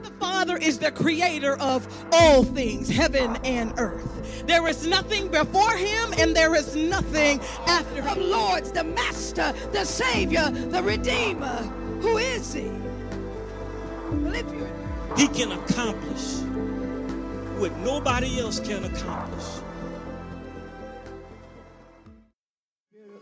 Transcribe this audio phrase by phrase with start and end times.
[0.00, 4.46] God the Father is the creator of all things, heaven and earth.
[4.46, 8.18] There is nothing before him and there is nothing after him.
[8.18, 11.56] The Lord's the master, the savior, the redeemer.
[12.00, 12.70] Who is he?
[15.16, 16.40] He can accomplish
[17.58, 19.44] what nobody else can accomplish.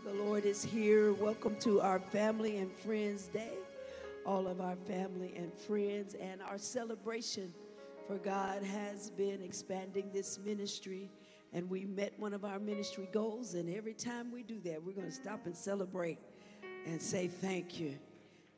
[0.05, 1.13] The Lord is here.
[1.13, 3.57] Welcome to our Family and Friends Day
[4.29, 7.51] all of our family and friends, and our celebration
[8.07, 11.09] for God has been expanding this ministry.
[11.51, 14.93] And we met one of our ministry goals, and every time we do that, we're
[14.93, 16.19] going to stop and celebrate
[16.85, 17.97] and say thank you.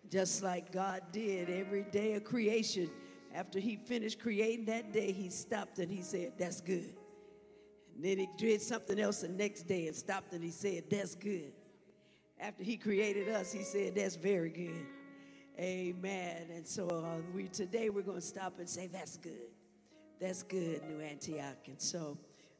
[0.09, 2.91] Just like God did every day of creation.
[3.33, 6.93] After He finished creating that day, He stopped and He said, That's good.
[7.95, 11.15] And then He did something else the next day and stopped and He said, That's
[11.15, 11.53] good.
[12.41, 14.85] After He created us, He said, That's very good.
[15.59, 16.47] Amen.
[16.55, 19.49] And so uh, we today we're going to stop and say that's good.
[20.19, 21.67] That's good, New Antioch.
[21.67, 22.17] And so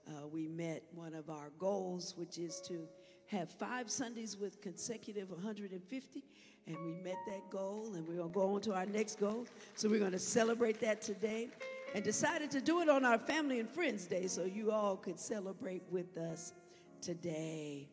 [0.08, 2.88] uh, we met one of our goals, which is to
[3.28, 6.24] have five Sundays with consecutive 150.
[6.68, 9.48] And we met that goal, and we're going to go on to our next goal.
[9.76, 11.48] So we're going to celebrate that today
[11.96, 15.20] and decided to do it on our Family and Friends Day so you all could
[15.20, 16.54] celebrate with us
[17.02, 17.88] today.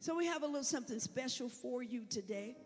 [0.00, 2.56] So we have a little something special for you today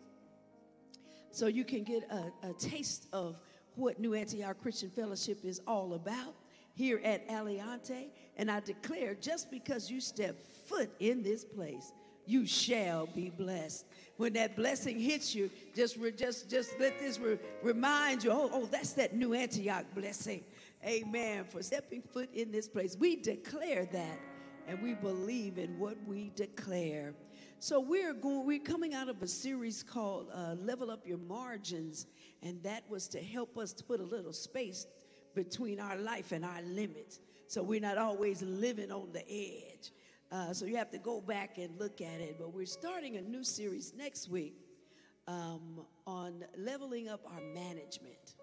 [1.35, 3.39] so you can get a, a taste of
[3.75, 6.35] what New Antioch Christian Fellowship is all about
[6.75, 8.07] here at Aliante.
[8.37, 11.93] And I declare just because you step foot in this place,
[12.27, 13.85] you shall be blessed.
[14.17, 18.49] When that blessing hits you, just re, just just let this re, remind you, oh,
[18.53, 20.43] oh, that's that New Antioch blessing.
[20.87, 21.45] Amen.
[21.45, 22.97] For stepping foot in this place.
[22.99, 24.19] We declare that
[24.67, 27.15] and we believe in what we declare.
[27.59, 32.07] So we're going, we're coming out of a series called uh, Level Up Your Margins,
[32.43, 34.87] and that was to help us to put a little space
[35.35, 37.21] between our life and our limits.
[37.47, 39.93] So we're not always living on the edge.
[40.31, 42.37] Uh, so you have to go back and look at it.
[42.39, 44.55] But we're starting a new series next week
[45.27, 48.35] um, on leveling up our management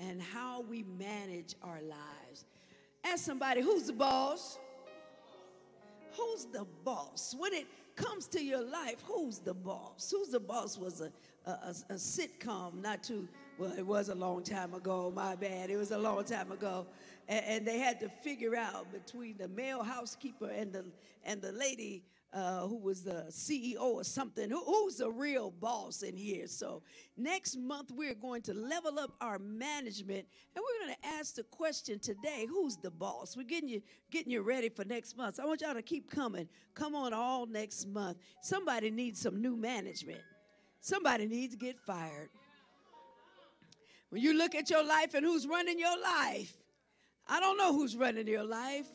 [0.00, 2.44] and how we manage our lives.
[3.04, 4.58] Ask somebody, who's the boss?
[6.16, 7.34] Who's the boss?
[7.38, 10.10] When it comes to your life, who's the boss?
[10.10, 11.12] Who's the boss was a,
[11.46, 13.28] a, a, a sitcom not too,
[13.58, 15.70] well, it was a long time ago, my bad.
[15.70, 16.86] It was a long time ago.
[17.28, 20.84] And, and they had to figure out between the male housekeeper and the,
[21.24, 24.48] and the lady uh, who was the CEO or something.
[24.48, 26.46] Who, who's the real boss in here?
[26.46, 26.82] So
[27.16, 31.42] next month we're going to level up our management, and we're going to ask the
[31.44, 33.36] question today: Who's the boss?
[33.36, 35.36] We're getting you getting you ready for next month.
[35.36, 36.48] So I want y'all to keep coming.
[36.74, 38.18] Come on, all next month.
[38.40, 40.22] Somebody needs some new management.
[40.80, 42.30] Somebody needs to get fired.
[44.08, 46.54] When you look at your life and who's running your life,
[47.28, 48.86] I don't know who's running your life.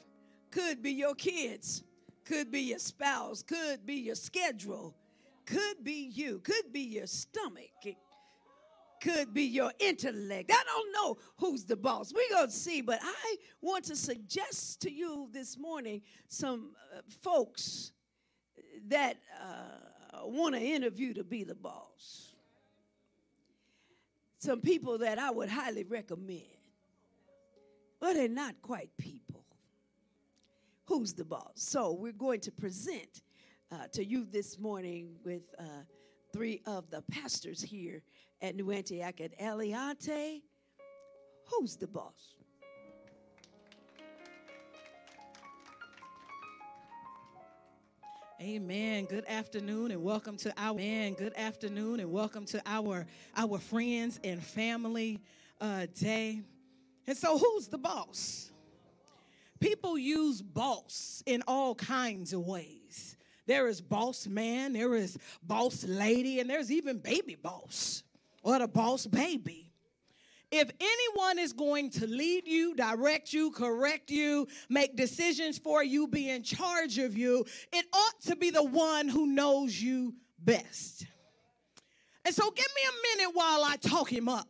[0.52, 1.84] Could be your kids
[2.28, 4.94] could be your spouse, could be your schedule,
[5.46, 7.96] could be you, could be your stomach, it
[9.02, 10.52] could be your intellect.
[10.52, 12.12] I don't know who's the boss.
[12.14, 17.02] We're going to see, but I want to suggest to you this morning some uh,
[17.22, 17.92] folks
[18.88, 22.34] that uh, want to interview to be the boss.
[24.40, 26.42] Some people that I would highly recommend.
[28.00, 29.44] But they're not quite people
[30.88, 31.52] who's the boss.
[31.56, 33.22] So we're going to present
[33.72, 35.64] uh, to you this morning with uh,
[36.32, 38.02] three of the pastors here
[38.42, 40.42] at New Antioch at Aliante.
[41.50, 42.36] Who's the boss?
[48.40, 49.06] Amen.
[49.06, 51.14] Good afternoon and welcome to our man.
[51.16, 53.06] Good afternoon and welcome to our
[53.36, 55.20] our friends and family
[55.60, 56.44] uh, day.
[57.08, 58.52] And so, who's the boss?
[59.60, 63.18] People use boss in all kinds of ways.
[63.46, 68.04] There is boss man, there is boss lady, and there's even baby boss
[68.44, 69.72] or the boss baby.
[70.52, 76.08] If anyone is going to lead you, direct you, correct you, make decisions for you,
[76.08, 81.06] be in charge of you, it ought to be the one who knows you best.
[82.24, 84.48] And so give me a minute while I talk him up.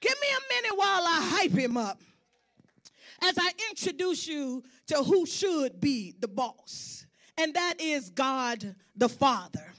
[0.00, 2.00] Give me a minute while I hype him up
[3.22, 7.06] as I introduce you to who should be the boss,
[7.38, 9.71] and that is God the Father.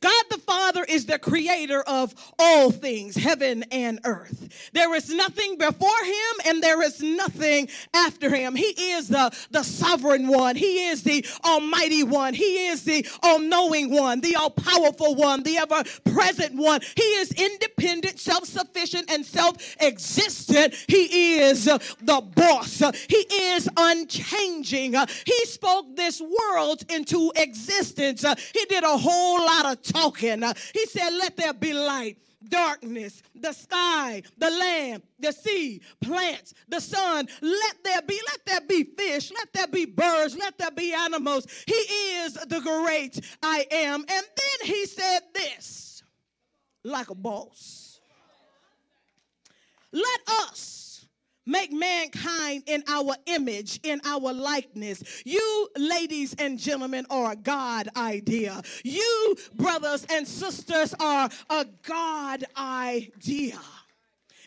[0.00, 4.70] God the Father is the creator of all things, heaven and earth.
[4.72, 8.54] There is nothing before him and there is nothing after him.
[8.54, 10.56] He is the, the sovereign one.
[10.56, 12.34] He is the almighty one.
[12.34, 15.82] He is the all knowing one, the all powerful one, the ever
[16.12, 16.80] present one.
[16.96, 20.74] He is independent, self sufficient, and self existent.
[20.88, 22.82] He is the boss.
[23.08, 24.94] He is unchanging.
[25.26, 28.24] He spoke this world into existence.
[28.54, 30.42] He did a whole lot of talking.
[30.42, 36.54] Uh, he said, Let there be light darkness, the sky, the land, the sea, plants,
[36.68, 37.28] the sun.
[37.40, 41.46] Let there be, let there be fish, let there be birds, let there be animals.
[41.66, 44.00] He is the great I am.
[44.00, 46.02] And then he said this
[46.84, 48.00] like a boss.
[49.92, 50.79] Let us
[51.50, 55.22] make mankind in our image, in our likeness.
[55.24, 58.62] You, ladies and gentlemen, are a God idea.
[58.84, 63.58] You, brothers and sisters, are a God idea.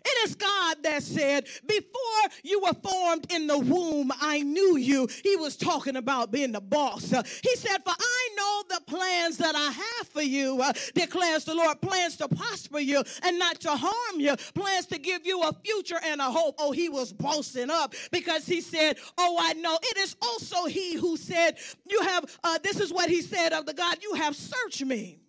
[0.06, 5.08] It is God that said, Before you were formed in the womb, I knew you.
[5.24, 7.10] He was talking about being the boss.
[7.10, 11.56] He said, For I know the plans that I have for you, uh, declares the
[11.56, 15.54] Lord plans to prosper you and not to harm you, plans to give you a
[15.64, 16.56] future and a hope.
[16.60, 19.78] Oh, he was boasting up because he said, Oh, I know.
[19.82, 21.58] It is also he who said,
[21.90, 25.20] You have, uh, this is what he said of the God, you have searched me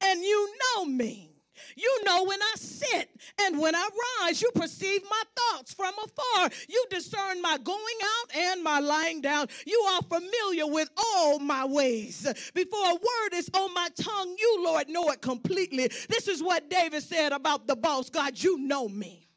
[0.00, 1.33] and you know me.
[1.76, 3.10] You know when I sit
[3.42, 3.88] and when I
[4.22, 4.40] rise.
[4.42, 6.50] You perceive my thoughts from afar.
[6.68, 9.48] You discern my going out and my lying down.
[9.66, 12.26] You are familiar with all my ways.
[12.54, 15.88] Before a word is on my tongue, you, Lord, know it completely.
[16.08, 19.28] This is what David said about the boss God, you know me.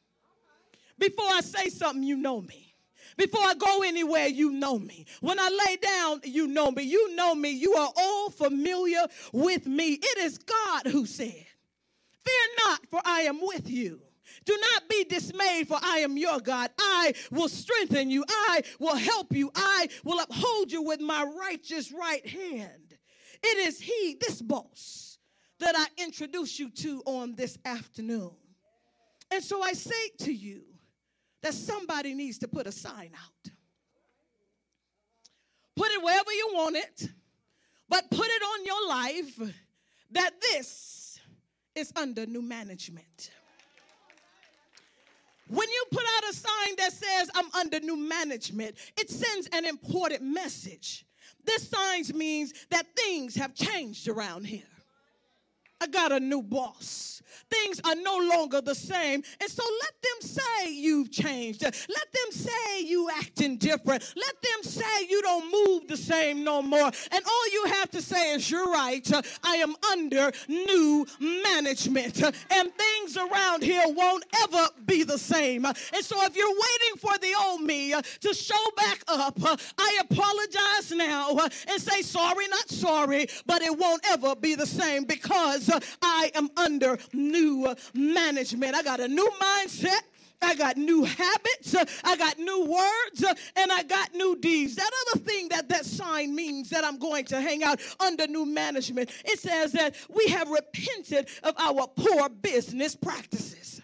[0.99, 2.75] Before I say something, you know me.
[3.17, 5.05] Before I go anywhere, you know me.
[5.21, 6.83] When I lay down, you know me.
[6.83, 7.49] You know me.
[7.49, 9.93] You are all familiar with me.
[9.93, 11.46] It is God who said,
[12.27, 14.01] Fear not, for I am with you.
[14.43, 16.69] Do not be dismayed, for I am your God.
[16.77, 18.25] I will strengthen you.
[18.27, 19.49] I will help you.
[19.55, 22.97] I will uphold you with my righteous right hand.
[23.41, 25.19] It is He, this boss,
[25.59, 28.31] that I introduce you to on this afternoon.
[29.31, 30.63] And so I say to you
[31.41, 33.51] that somebody needs to put a sign out.
[35.77, 37.09] Put it wherever you want it,
[37.87, 39.53] but put it on your life
[40.11, 41.06] that this
[41.77, 43.31] is under new management.
[45.47, 49.65] When you put out a sign that says, I'm under new management, it sends an
[49.65, 51.05] important message.
[51.45, 54.63] This sign means that things have changed around here.
[55.79, 57.16] I got a new boss
[57.49, 59.23] things are no longer the same.
[59.39, 61.63] And so let them say you've changed.
[61.63, 61.73] Let
[62.13, 64.13] them say you acting different.
[64.15, 66.91] Let them say you don't move the same no more.
[67.11, 69.09] And all you have to say is, You're right.
[69.43, 72.21] I am under new management.
[72.51, 75.65] And things around here won't ever be the same.
[75.65, 79.37] And so if you're waiting for the old me to show back up,
[79.77, 81.37] I apologize now
[81.69, 85.69] and say sorry, not sorry, but it won't ever be the same because
[86.01, 88.75] I am under new management.
[88.75, 89.99] I got a new mindset.
[90.39, 93.23] I got new habits, I got new words,
[93.55, 94.75] and I got new deeds.
[94.75, 98.45] That other thing that that sign means that I'm going to hang out under new
[98.45, 103.76] management, it says that we have repented of our poor business practices.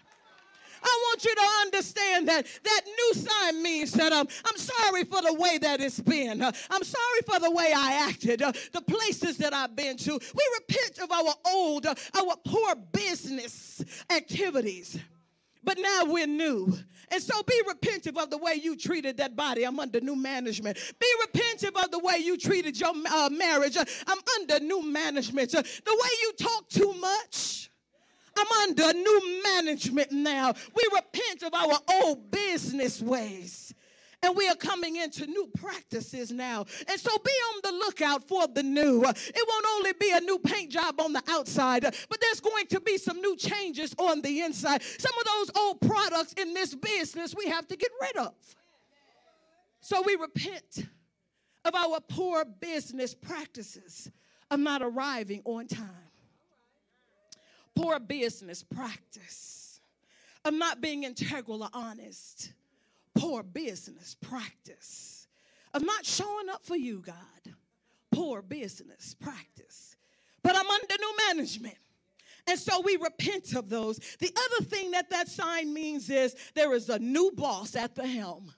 [0.84, 5.22] I want you to understand that that new sign means that um, I'm sorry for
[5.22, 6.42] the way that it's been.
[6.42, 10.12] Uh, I'm sorry for the way I acted, uh, the places that I've been to.
[10.12, 14.98] We repent of our old, uh, our poor business activities.
[15.64, 16.76] But now we're new.
[17.10, 19.64] And so be repentive of the way you treated that body.
[19.64, 20.78] I'm under new management.
[20.98, 23.76] Be repentive of the way you treated your uh, marriage.
[23.76, 25.50] I'm under new management.
[25.52, 27.70] The way you talk too much.
[28.36, 30.54] I'm under new management now.
[30.74, 33.74] We repent of our old business ways.
[34.22, 36.64] And we are coming into new practices now.
[36.88, 39.02] And so be on the lookout for the new.
[39.04, 42.80] It won't only be a new paint job on the outside, but there's going to
[42.80, 44.82] be some new changes on the inside.
[44.82, 48.32] Some of those old products in this business we have to get rid of.
[49.80, 50.86] So we repent
[51.66, 54.10] of our poor business practices
[54.50, 56.03] of not arriving on time
[57.74, 59.80] poor business practice
[60.44, 62.52] of not being integral or honest.
[63.14, 65.28] Poor business practice
[65.72, 67.54] of not showing up for you, God.
[68.10, 69.96] Poor business practice.
[70.42, 71.76] But I'm under new management.
[72.46, 73.98] And so we repent of those.
[74.18, 78.06] The other thing that that sign means is there is a new boss at the
[78.06, 78.52] helm.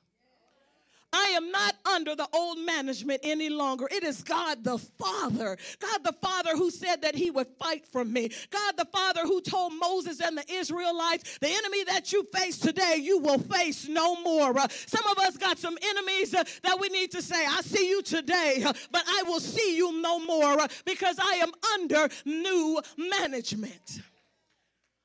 [1.16, 3.88] I am not under the old management any longer.
[3.90, 5.56] It is God the Father.
[5.78, 8.30] God the Father who said that he would fight for me.
[8.50, 12.98] God the Father who told Moses and the Israelites, the enemy that you face today,
[13.00, 14.58] you will face no more.
[14.58, 17.88] Uh, some of us got some enemies uh, that we need to say, I see
[17.88, 22.10] you today, uh, but I will see you no more uh, because I am under
[22.26, 24.02] new management.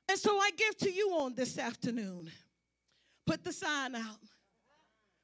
[0.10, 2.30] And so I give to you on this afternoon
[3.26, 4.20] put the sign out,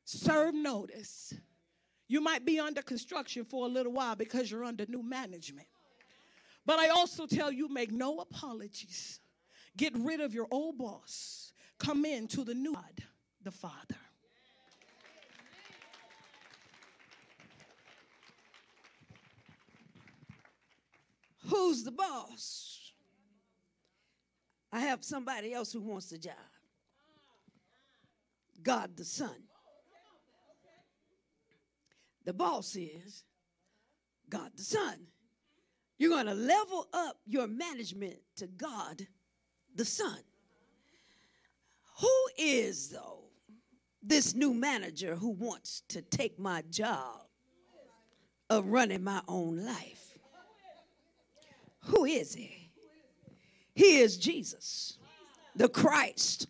[0.08, 1.34] serve notice.
[2.08, 5.68] You might be under construction for a little while because you're under new management.
[6.66, 9.20] But I also tell you make no apologies.
[9.76, 11.52] Get rid of your old boss.
[11.78, 13.04] Come in to the new God,
[13.44, 13.96] the Father.
[21.50, 22.92] Who's the boss?
[24.72, 26.34] I have somebody else who wants the job.
[28.64, 29.47] God the Son.
[32.28, 33.24] The boss is
[34.30, 34.98] God the Son.
[35.98, 39.08] You're going to level up your management to God
[39.74, 40.18] the Son.
[42.02, 43.30] Who is, though,
[44.04, 47.22] this new manager who wants to take my job
[48.50, 50.18] of running my own life?
[51.86, 52.72] Who is he?
[53.74, 55.00] He is Jesus,
[55.56, 56.50] the Christ,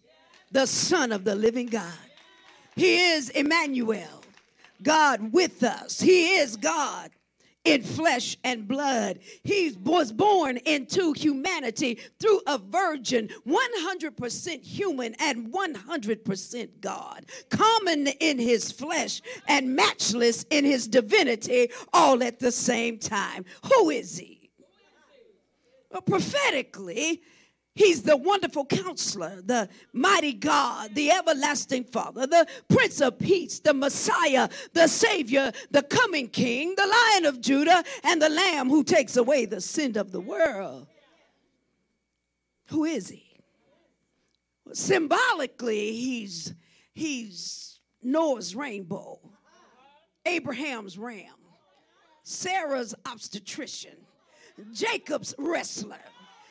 [0.51, 1.93] the Son of the living God.
[2.75, 4.23] He is Emmanuel,
[4.83, 5.99] God with us.
[5.99, 7.11] He is God
[7.67, 9.19] in flesh and blood.
[9.43, 18.39] He was born into humanity through a virgin, 100% human and 100% God, common in
[18.39, 23.43] his flesh and matchless in his divinity, all at the same time.
[23.73, 24.49] Who is he?
[25.91, 27.21] Well, prophetically,
[27.77, 33.75] He's the wonderful counselor, the mighty God, the everlasting Father, the Prince of Peace, the
[33.75, 39.15] Messiah, the Savior, the coming King, the Lion of Judah, and the Lamb who takes
[39.15, 40.87] away the sin of the world.
[42.69, 43.39] Who is he?
[44.73, 46.55] Symbolically, he's
[46.95, 49.19] he's Noah's rainbow,
[50.25, 51.35] Abraham's ram,
[52.23, 53.97] Sarah's obstetrician,
[54.73, 56.01] Jacob's wrestler,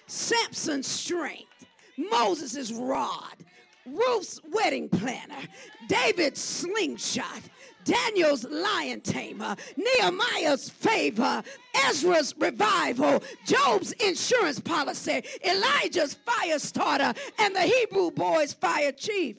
[0.06, 3.36] Samson's strength, Moses' rod,
[3.84, 5.42] Ruth's wedding planner,
[5.88, 7.42] David's slingshot,
[7.84, 11.42] Daniel's lion tamer, Nehemiah's favor,
[11.88, 19.36] Ezra's revival, Job's insurance policy, Elijah's fire starter, and the Hebrew boy's fire chief.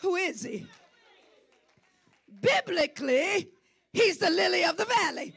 [0.00, 0.66] Who is he?
[2.40, 3.48] Biblically,
[3.92, 5.32] he's the lily of the valley,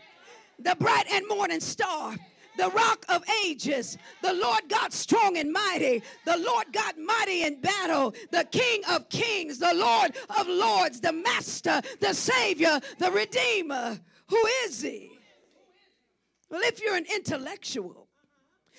[0.59, 2.15] the bright and morning star
[2.57, 7.59] the rock of ages, the Lord God strong and mighty, the Lord God mighty in
[7.61, 13.99] battle, the King of kings, the Lord of lords, the Master, the Savior, the Redeemer.
[14.27, 15.11] Who is He?
[16.49, 18.07] Well, if you're an intellectual,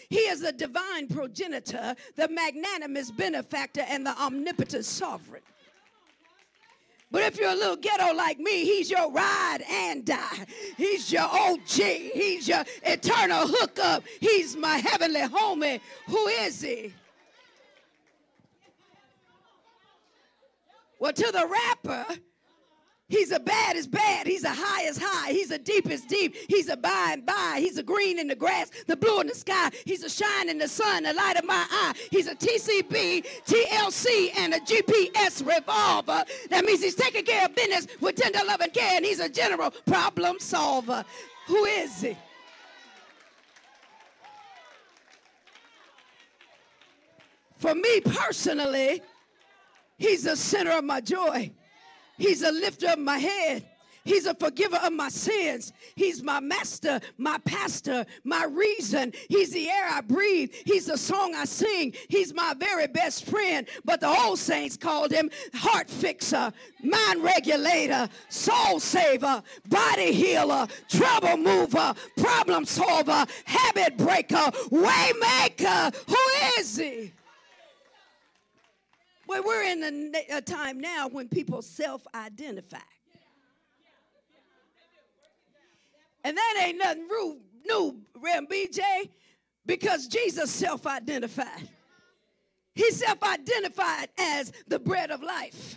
[0.08, 5.42] He is the divine progenitor, the magnanimous benefactor, and the omnipotent sovereign.
[7.10, 10.44] But if you're a little ghetto like me, he's your ride and die.
[10.76, 11.68] He's your OG.
[11.68, 14.02] He's your eternal hookup.
[14.20, 15.80] He's my heavenly homie.
[16.08, 16.92] Who is he?
[20.98, 22.06] Well, to the rapper,
[23.08, 24.26] He's a bad as bad.
[24.26, 25.30] He's a high as high.
[25.30, 26.34] He's a deep as deep.
[26.48, 27.58] He's a by and by.
[27.60, 29.70] He's a green in the grass, the blue in the sky.
[29.84, 31.92] He's a shine in the sun, the light of my eye.
[32.10, 36.24] He's a TCB, TLC, and a GPS revolver.
[36.50, 39.28] That means he's taking care of business with tender love and care, and he's a
[39.28, 41.04] general problem solver.
[41.46, 42.16] Who is he?
[47.58, 49.00] For me personally,
[49.96, 51.52] he's the center of my joy.
[52.18, 53.64] He's a lifter of my head.
[54.06, 55.72] He's a forgiver of my sins.
[55.96, 59.12] He's my master, my pastor, my reason.
[59.28, 60.54] He's the air I breathe.
[60.64, 61.92] He's the song I sing.
[62.08, 63.66] He's my very best friend.
[63.84, 71.36] But the old saints called him heart fixer, mind regulator, soul saver, body healer, trouble
[71.36, 75.90] mover, problem solver, habit breaker, way maker.
[76.06, 77.12] Who is he?
[79.26, 82.78] Well, we're in a, a uh, time now when people self identify.
[86.24, 88.80] And that ain't nothing new, new Ram BJ,
[89.64, 91.68] because Jesus self identified.
[92.74, 95.76] He self identified as the bread of life,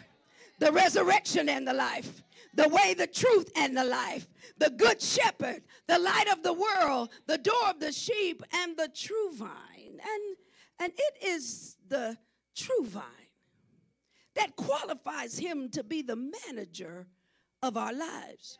[0.60, 4.27] the resurrection and the life, the way, the truth, and the life,
[4.58, 8.89] the good shepherd, the light of the world, the door of the sheep, and the
[8.94, 9.50] true vine.
[9.88, 10.38] And,
[10.79, 12.18] and it is the
[12.56, 13.03] true vine
[14.36, 17.07] that qualifies him to be the manager
[17.62, 18.57] of our lives.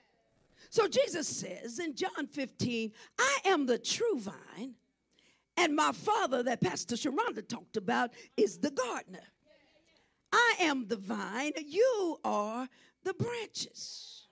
[0.70, 4.76] So Jesus says in John 15, I am the true vine,
[5.58, 9.20] and my father that Pastor Sharonda talked about is the gardener.
[10.32, 12.68] I am the vine, you are
[13.04, 14.28] the branches.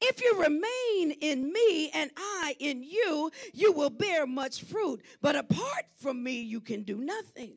[0.00, 5.02] If you remain in me and I in you, you will bear much fruit.
[5.22, 7.54] But apart from me, you can do nothing.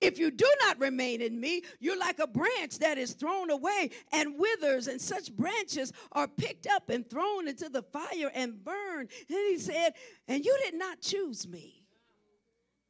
[0.00, 3.90] If you do not remain in me, you're like a branch that is thrown away
[4.12, 9.10] and withers, and such branches are picked up and thrown into the fire and burned.
[9.28, 9.94] And he said,
[10.28, 11.82] And you did not choose me,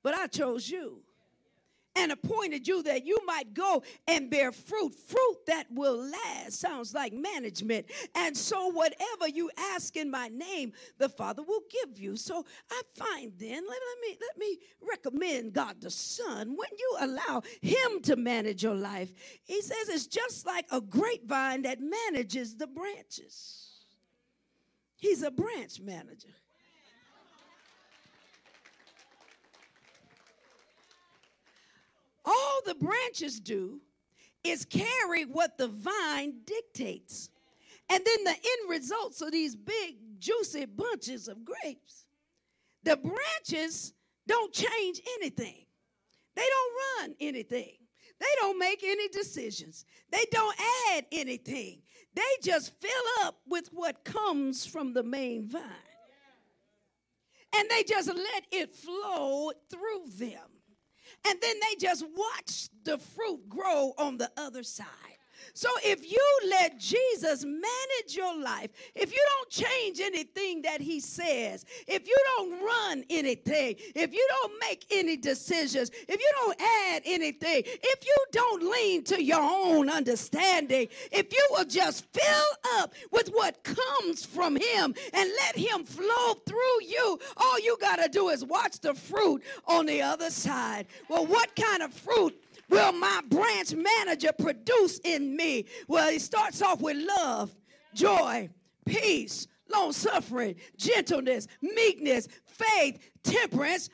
[0.02, 1.02] but I chose you
[1.98, 6.60] and appointed you that you might go and bear fruit, fruit that will last.
[6.60, 7.86] Sounds like management.
[8.14, 12.16] And so, whatever you ask in my name, the Father will give you.
[12.16, 16.56] So, I find then, let, let me let me recommend God the Son.
[16.56, 19.12] When you allow Him to manage your life,
[19.44, 23.68] He says it's just like a grapevine that manages the branches.
[24.96, 26.34] He's a branch manager.
[32.24, 33.80] All the branches do
[34.44, 37.30] is carry what the vine dictates.
[37.90, 42.06] And then the end results are these big, juicy bunches of grapes.
[42.84, 43.94] The branches
[44.26, 45.64] don't change anything,
[46.34, 47.74] they don't run anything,
[48.20, 50.56] they don't make any decisions, they don't
[50.90, 51.82] add anything.
[52.14, 55.62] They just fill up with what comes from the main vine.
[57.56, 60.57] And they just let it flow through them
[61.26, 64.86] and then they just watch the fruit grow on the other side.
[65.58, 71.00] So if you let Jesus manage your life, if you don't change anything that he
[71.00, 76.60] says, if you don't run anything, if you don't make any decisions, if you don't
[76.60, 82.78] add anything, if you don't lean to your own understanding, if you will just fill
[82.78, 87.96] up with what comes from him and let him flow through you, all you got
[87.96, 90.86] to do is watch the fruit on the other side.
[91.08, 95.66] Well, what kind of fruit will my branch manager produce in me?
[95.86, 97.54] Well, he starts off with love,
[97.94, 98.50] joy,
[98.84, 103.90] peace, long suffering, gentleness, meekness, faith, temperance,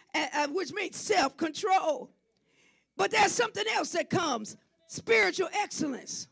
[0.50, 2.10] which means self control.
[2.96, 6.28] But there's something else that comes spiritual excellence,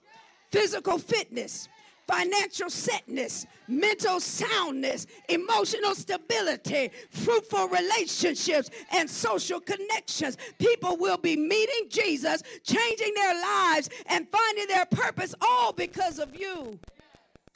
[0.51, 1.69] physical fitness,
[2.07, 10.37] financial setness, mental soundness, emotional stability, fruitful relationships, and social connections.
[10.59, 16.39] People will be meeting Jesus, changing their lives, and finding their purpose all because of
[16.39, 16.79] you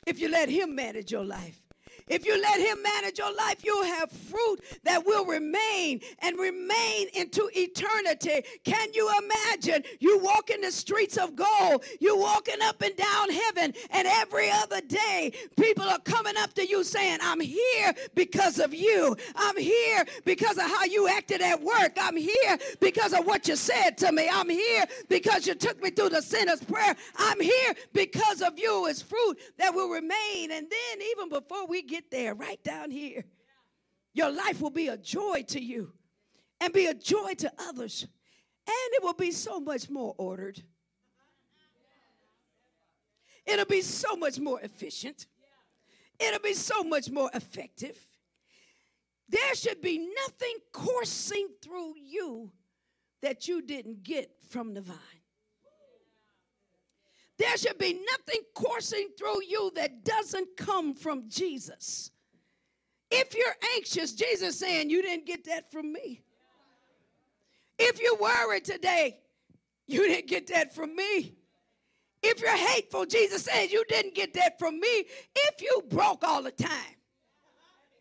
[0.07, 1.66] if you let Him manage your life.
[2.09, 7.09] If you let Him manage your life, you'll have fruit that will remain and remain
[7.15, 8.43] into eternity.
[8.65, 11.85] Can you imagine you walking the streets of gold?
[12.01, 16.67] You walking up and down heaven, and every other day, people are coming up to
[16.67, 19.17] you saying, I'm here because of you.
[19.35, 21.97] I'm here because of how you acted at work.
[22.01, 24.29] I'm here because of what you said to me.
[24.33, 26.95] I'm here because you took me through the sinner's prayer.
[27.17, 28.87] I'm here because of you.
[28.87, 30.53] It's fruit that will remain.
[30.53, 33.25] And then, even before we get get there, right down here,
[34.13, 35.93] your life will be a joy to you
[36.61, 38.07] and be a joy to others.
[38.67, 40.63] And it will be so much more ordered.
[43.47, 45.27] It'll be so much more efficient.
[46.19, 47.99] It'll be so much more effective.
[49.29, 52.53] There should be nothing coursing through you
[53.23, 54.97] that you didn't get from the vine.
[57.39, 62.11] There should be nothing coursing through you that doesn't come from Jesus.
[63.11, 66.23] If you're anxious, Jesus saying, You didn't get that from me.
[67.79, 69.21] If you're worried today,
[69.87, 71.35] you didn't get that from me.
[72.23, 75.05] If you're hateful, Jesus says, You didn't get that from me.
[75.35, 76.97] If you broke all the time,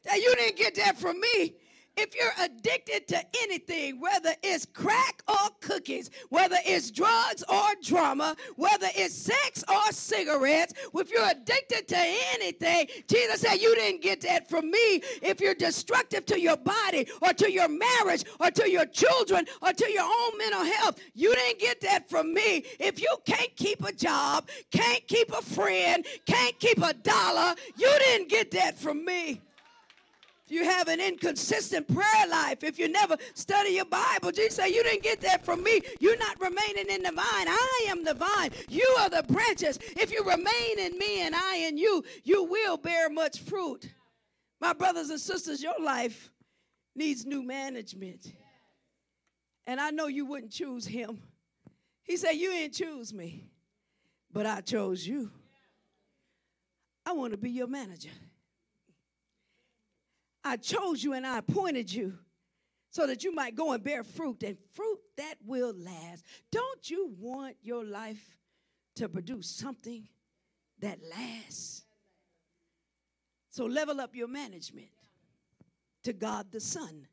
[0.06, 1.56] that you didn't get that from me
[1.98, 8.36] if you're addicted to anything, whether it's crack or cookies, whether it's drugs or drama,
[8.56, 11.98] whether it's sex or cigarettes, if you're addicted to
[12.34, 15.02] anything, Jesus said, You didn't get that from me.
[15.22, 19.72] If you're destructive to your body or to your marriage or to your children or
[19.72, 22.66] to your own mental health, you didn't get that from me.
[22.80, 27.92] If you can't keep a job, can't keep a friend, can't keep a dollar, you
[28.00, 29.42] didn't get that from me
[30.48, 34.84] you have an inconsistent prayer life, if you never study your Bible, Jesus said, You
[34.84, 35.82] didn't get that from me.
[36.00, 37.48] You're not remaining in the vine.
[37.48, 38.52] I am the vine.
[38.70, 39.80] You are the branches.
[39.98, 43.90] If you remain in me and I in you, you will bear much fruit.
[44.62, 46.30] My brothers and sisters, your life
[46.96, 48.32] needs new management.
[49.68, 51.22] And I know you wouldn't choose him.
[52.04, 53.50] He said, You didn't choose me.
[54.32, 55.32] but I chose you.
[57.06, 58.10] I want to be your manager.
[60.46, 62.14] I chose you and I appointed you
[62.92, 66.24] so that you might go and bear fruit and fruit that will last.
[66.52, 68.38] Don't you want your life
[68.98, 70.08] to produce something
[70.80, 71.82] that lasts?
[73.50, 74.90] So level up your management
[76.04, 77.08] to God the Son.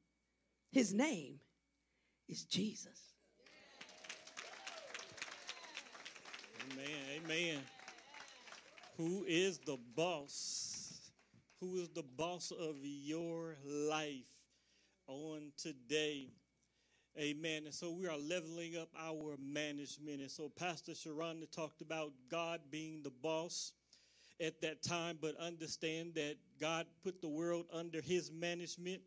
[0.71, 1.41] His name
[2.29, 3.15] is Jesus.
[6.71, 6.87] Amen.
[7.25, 7.59] Amen.
[8.99, 10.72] Who is the boss?
[11.63, 14.27] Who is the boss of your life
[15.07, 16.27] on today?
[17.17, 17.67] Amen.
[17.67, 20.23] And so we are leveling up our management.
[20.23, 23.75] And so Pastor Sharonda talked about God being the boss
[24.41, 29.01] at that time, but understand that God put the world under his management.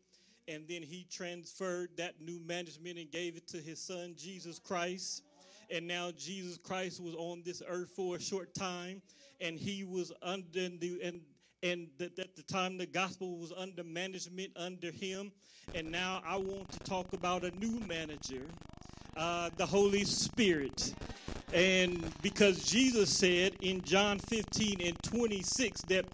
[0.48, 5.24] And then he transferred that new management and gave it to his son, Jesus Christ.
[5.70, 9.02] And now Jesus Christ was on this earth for a short time,
[9.42, 11.20] and he was under the and
[11.62, 15.32] and that at the time the gospel was under management under him.
[15.74, 18.46] And now I want to talk about a new manager,
[19.16, 20.94] uh, the Holy Spirit.
[21.52, 26.04] And because Jesus said in John 15 and 26 that,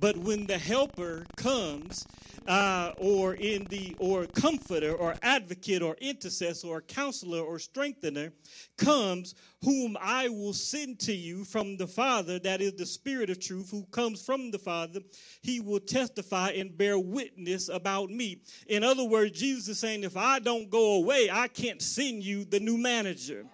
[0.00, 2.06] but when the helper comes,
[2.48, 8.32] uh, or in the or comforter or advocate or intercessor or counselor or strengthener
[8.76, 13.38] comes whom i will send to you from the father that is the spirit of
[13.38, 15.00] truth who comes from the father
[15.42, 18.40] he will testify and bear witness about me.
[18.66, 22.44] In other words jesus is saying if i don't go away i can't send you
[22.44, 23.46] the new manager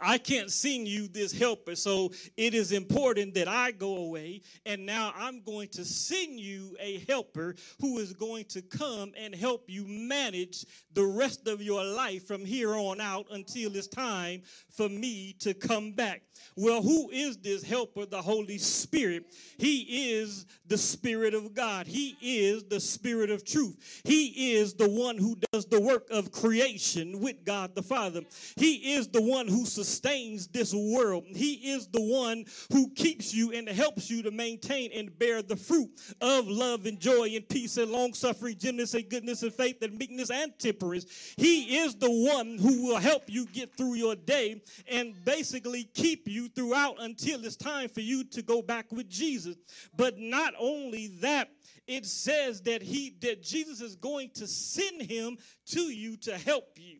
[0.00, 1.74] I can't send you this helper.
[1.74, 4.42] So it is important that I go away.
[4.66, 9.34] And now I'm going to send you a helper who is going to come and
[9.34, 14.42] help you manage the rest of your life from here on out until it's time
[14.70, 16.22] for me to come back.
[16.56, 18.06] Well, who is this helper?
[18.06, 19.24] The Holy Spirit.
[19.58, 21.86] He is the Spirit of God.
[21.86, 24.00] He is the Spirit of truth.
[24.04, 28.22] He is the one who does the work of creation with God the Father.
[28.56, 31.24] He is the one who sustains this world.
[31.26, 35.56] He is the one who keeps you and helps you to maintain and bear the
[35.56, 39.82] fruit of love and joy and peace and long suffering, gentleness and goodness and faith
[39.82, 41.34] and meekness and temperance.
[41.36, 46.28] He is the one who will help you get through your day and basically keep
[46.28, 49.56] you throughout until it's time for you to go back with Jesus.
[49.96, 51.48] But not only that,
[51.86, 56.76] it says that he that Jesus is going to send him to you to help
[56.76, 56.98] you.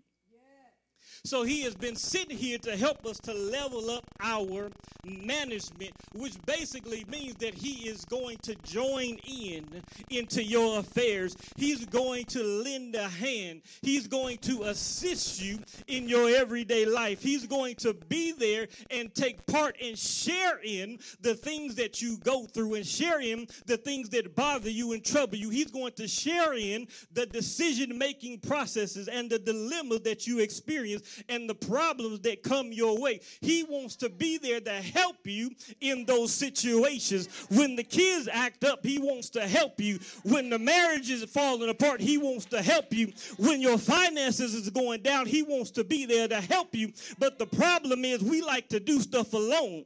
[1.28, 4.70] So he has been sitting here to help us to level up our
[5.04, 11.36] management, which basically means that he is going to join in into your affairs.
[11.56, 13.60] He's going to lend a hand.
[13.82, 17.22] He's going to assist you in your everyday life.
[17.22, 22.16] He's going to be there and take part and share in the things that you
[22.24, 25.50] go through and share in the things that bother you and trouble you.
[25.50, 31.17] He's going to share in the decision making processes and the dilemmas that you experience
[31.28, 33.20] and the problems that come your way.
[33.40, 35.50] He wants to be there to help you
[35.81, 37.28] in those situations.
[37.50, 39.98] When the kids act up, he wants to help you.
[40.22, 43.12] When the marriage is falling apart, he wants to help you.
[43.38, 46.92] When your finances is going down, he wants to be there to help you.
[47.18, 49.85] But the problem is we like to do stuff alone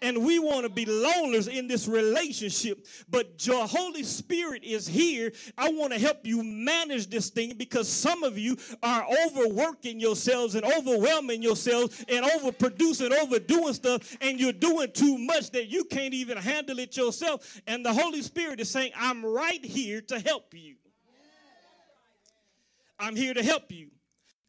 [0.00, 2.86] and we want to be loners in this relationship.
[3.08, 5.32] But your Holy Spirit is here.
[5.58, 10.54] I want to help you manage this thing because some of you are overworking yourselves
[10.54, 16.14] and overwhelming yourselves and overproducing, overdoing stuff, and you're doing too much that you can't
[16.14, 17.60] even handle it yourself.
[17.66, 20.76] And the Holy Spirit is saying, I'm right here to help you.
[22.98, 23.88] I'm here to help you.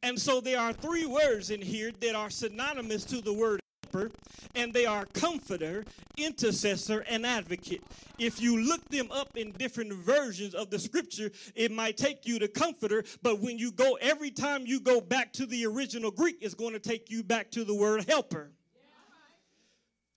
[0.03, 3.62] And so there are three words in here that are synonymous to the word
[3.93, 4.11] helper,
[4.55, 5.83] and they are comforter,
[6.17, 7.83] intercessor, and advocate.
[8.19, 12.39] If you look them up in different versions of the scripture, it might take you
[12.39, 16.37] to comforter, but when you go, every time you go back to the original Greek,
[16.41, 18.51] it's going to take you back to the word helper.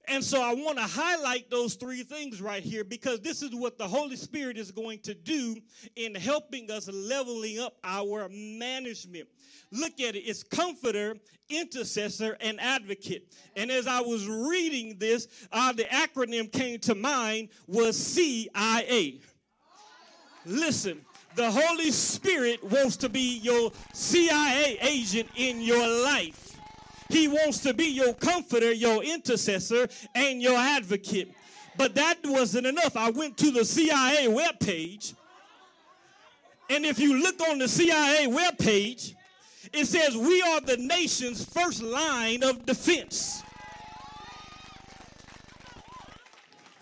[0.08, 3.76] And so I want to highlight those three things right here because this is what
[3.76, 5.56] the Holy Spirit is going to do
[5.96, 9.28] in helping us leveling up our management.
[9.72, 11.16] Look at it it's comforter,
[11.48, 13.34] intercessor, and advocate.
[13.56, 19.20] And as I was reading this, uh, the acronym came to mind was CIA.
[20.44, 21.00] Listen,
[21.34, 26.45] the Holy Spirit wants to be your CIA agent in your life.
[27.08, 31.32] He wants to be your comforter, your intercessor, and your advocate.
[31.76, 32.96] But that wasn't enough.
[32.96, 35.14] I went to the CIA webpage.
[36.68, 39.14] And if you look on the CIA webpage,
[39.72, 43.42] it says, We are the nation's first line of defense.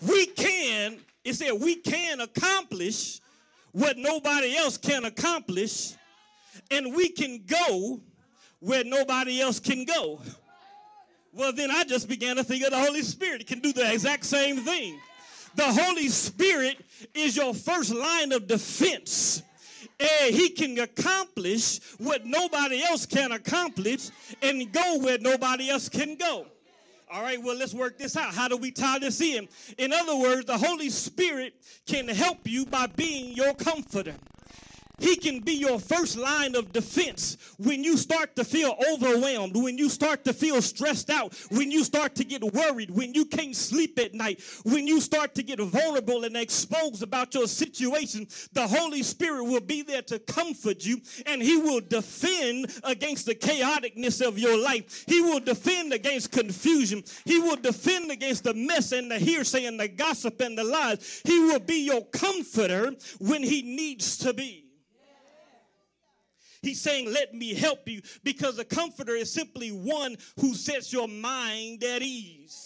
[0.01, 3.19] We can, it said, we can accomplish
[3.71, 5.93] what nobody else can accomplish,
[6.69, 7.99] and we can go
[8.59, 10.21] where nobody else can go.
[11.33, 13.41] Well, then I just began to think of the Holy Spirit.
[13.41, 14.99] It can do the exact same thing.
[15.55, 16.77] The Holy Spirit
[17.13, 19.43] is your first line of defense.
[19.99, 24.09] And he can accomplish what nobody else can accomplish
[24.41, 26.47] and go where nobody else can go.
[27.11, 28.33] All right, well, let's work this out.
[28.33, 29.47] How do we tie this in?
[29.77, 31.53] In other words, the Holy Spirit
[31.85, 34.15] can help you by being your comforter.
[34.99, 39.77] He can be your first line of defense when you start to feel overwhelmed, when
[39.77, 43.55] you start to feel stressed out, when you start to get worried, when you can't
[43.55, 48.27] sleep at night, when you start to get vulnerable and exposed about your situation.
[48.53, 53.35] The Holy Spirit will be there to comfort you and He will defend against the
[53.35, 55.03] chaoticness of your life.
[55.07, 57.03] He will defend against confusion.
[57.25, 61.21] He will defend against the mess and the hearsay and the gossip and the lies.
[61.25, 64.64] He will be your comforter when He needs to be.
[66.65, 71.07] He's saying, Let me help you because a comforter is simply one who sets your
[71.07, 72.64] mind at ease.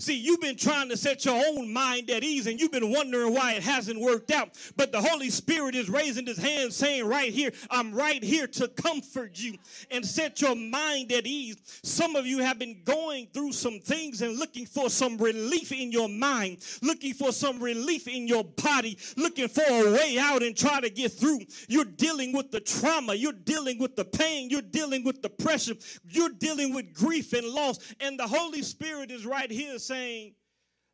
[0.00, 3.34] See, you've been trying to set your own mind at ease and you've been wondering
[3.34, 4.50] why it hasn't worked out.
[4.76, 8.68] But the Holy Spirit is raising his hand saying, Right here, I'm right here to
[8.68, 9.54] comfort you
[9.90, 11.56] and set your mind at ease.
[11.82, 15.90] Some of you have been going through some things and looking for some relief in
[15.90, 20.56] your mind, looking for some relief in your body, looking for a way out and
[20.56, 21.40] try to get through.
[21.66, 25.74] You're dealing with the trauma, you're dealing with the pain, you're dealing with the pressure,
[26.08, 27.80] you're dealing with grief and loss.
[27.98, 30.34] And the Holy Spirit is right here saying,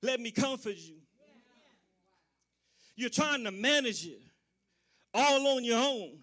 [0.03, 0.97] Let me comfort you.
[2.97, 4.21] You're trying to manage it
[5.13, 6.19] all on your own.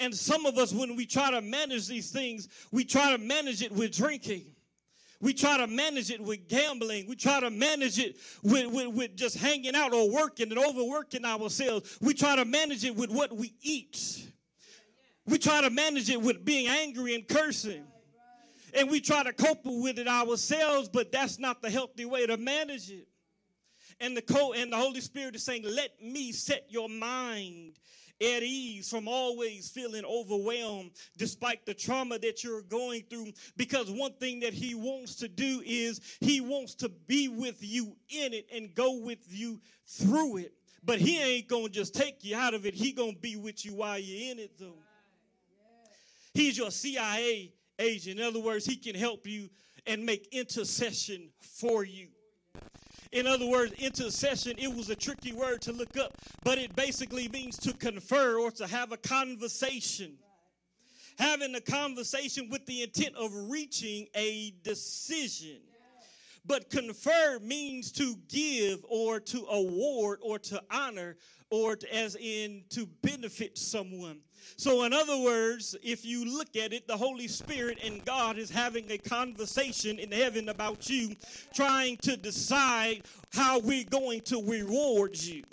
[0.00, 3.62] And some of us, when we try to manage these things, we try to manage
[3.62, 4.46] it with drinking.
[5.20, 7.06] We try to manage it with gambling.
[7.06, 11.26] We try to manage it with, with, with just hanging out or working and overworking
[11.26, 11.98] ourselves.
[12.00, 14.26] We try to manage it with what we eat.
[15.26, 17.84] We try to manage it with being angry and cursing
[18.74, 22.36] and we try to cope with it ourselves, but that's not the healthy way to
[22.36, 23.08] manage it.
[24.00, 27.78] And the co- and the Holy Spirit is saying, "Let me set your mind
[28.20, 34.12] at ease from always feeling overwhelmed despite the trauma that you're going through because one
[34.14, 38.46] thing that he wants to do is he wants to be with you in it
[38.52, 40.52] and go with you through it.
[40.84, 42.74] But he ain't gonna just take you out of it.
[42.74, 44.78] He gonna be with you while you're in it though.
[46.34, 49.48] He's your cia In other words, he can help you
[49.86, 52.08] and make intercession for you.
[53.12, 57.28] In other words, intercession, it was a tricky word to look up, but it basically
[57.28, 60.12] means to confer or to have a conversation.
[61.18, 65.58] Having a conversation with the intent of reaching a decision.
[66.50, 71.16] But confer means to give or to award or to honor
[71.48, 74.18] or to, as in to benefit someone.
[74.56, 78.50] So, in other words, if you look at it, the Holy Spirit and God is
[78.50, 81.14] having a conversation in heaven about you,
[81.54, 85.44] trying to decide how we're going to reward you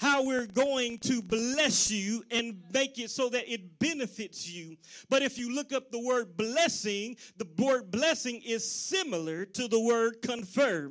[0.00, 4.76] how we're going to bless you and make it so that it benefits you.
[5.10, 9.78] But if you look up the word blessing, the word blessing is similar to the
[9.78, 10.90] word confer.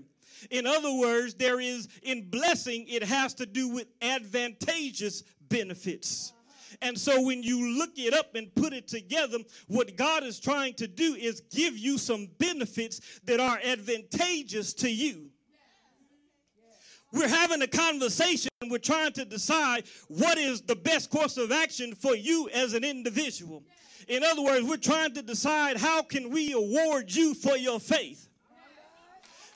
[0.51, 6.33] In other words, there is in blessing, it has to do with advantageous benefits.
[6.81, 10.75] And so when you look it up and put it together, what God is trying
[10.75, 15.28] to do is give you some benefits that are advantageous to you.
[17.11, 18.49] We're having a conversation.
[18.69, 22.83] We're trying to decide what is the best course of action for you as an
[22.83, 23.63] individual.
[24.07, 28.27] In other words, we're trying to decide how can we award you for your faith.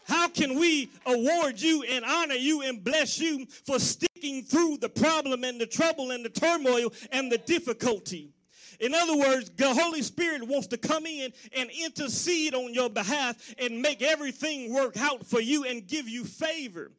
[0.06, 4.90] How can we award you and honor you and bless you for sticking through the
[4.90, 8.32] problem and the trouble and the turmoil and the difficulty?
[8.80, 13.38] In other words, the Holy Spirit wants to come in and intercede on your behalf
[13.58, 16.92] and make everything work out for you and give you favor.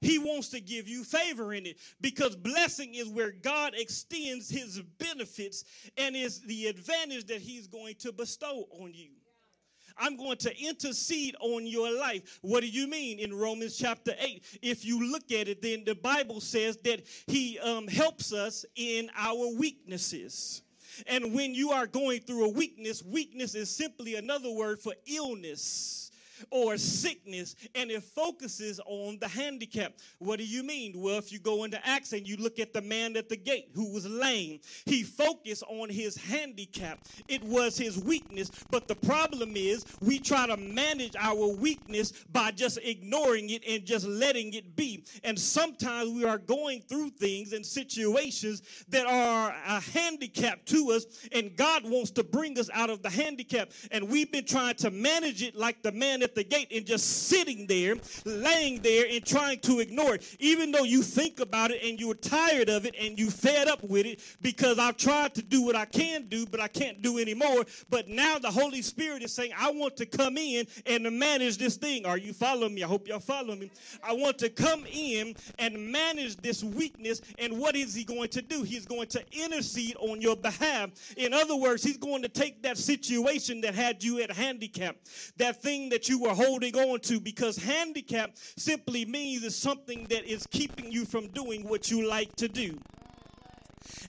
[0.00, 4.80] He wants to give you favor in it because blessing is where God extends his
[4.98, 5.64] benefits
[5.96, 9.10] and is the advantage that he's going to bestow on you.
[9.98, 12.38] I'm going to intercede on your life.
[12.42, 14.58] What do you mean in Romans chapter 8?
[14.62, 19.10] If you look at it, then the Bible says that He um, helps us in
[19.16, 20.62] our weaknesses.
[21.06, 26.05] And when you are going through a weakness, weakness is simply another word for illness.
[26.50, 29.94] Or sickness and it focuses on the handicap.
[30.18, 31.00] What do you mean?
[31.00, 33.70] Well, if you go into Acts and you look at the man at the gate
[33.74, 37.00] who was lame, he focused on his handicap.
[37.28, 38.50] It was his weakness.
[38.70, 43.84] But the problem is we try to manage our weakness by just ignoring it and
[43.84, 45.04] just letting it be.
[45.24, 51.06] And sometimes we are going through things and situations that are a handicap to us,
[51.32, 53.70] and God wants to bring us out of the handicap.
[53.90, 57.28] And we've been trying to manage it like the man at the gate and just
[57.28, 60.36] sitting there, laying there, and trying to ignore it.
[60.40, 63.82] Even though you think about it and you're tired of it and you fed up
[63.84, 67.18] with it because I've tried to do what I can do, but I can't do
[67.18, 67.64] anymore.
[67.88, 71.76] But now the Holy Spirit is saying, I want to come in and manage this
[71.76, 72.04] thing.
[72.04, 72.82] Are you following me?
[72.82, 73.70] I hope y'all following me.
[74.02, 77.22] I want to come in and manage this weakness.
[77.38, 78.64] And what is he going to do?
[78.64, 80.90] He's going to intercede on your behalf.
[81.16, 84.96] In other words, he's going to take that situation that had you at handicap,
[85.36, 90.24] that thing that you were holding on to, because handicap simply means it's something that
[90.24, 92.78] is keeping you from doing what you like to do.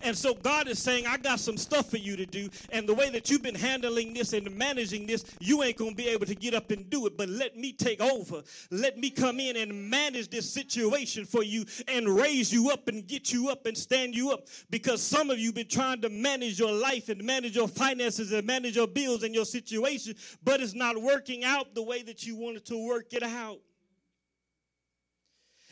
[0.02, 2.50] And so God is saying, I got some stuff for you to do.
[2.72, 5.98] And the way that you've been handling this and managing this, you ain't going to
[5.98, 7.18] be able to get up and do it.
[7.18, 8.44] But let me take over.
[8.72, 13.08] Let me come in and manage this situation for you and raise you up and
[13.08, 14.48] get you up and stand you up.
[14.70, 18.46] Because some of you been trying to manage your life and manage your finances and
[18.46, 22.36] manage your bills and your situation, but it's not working out the way that you
[22.36, 23.60] wanted to work it out.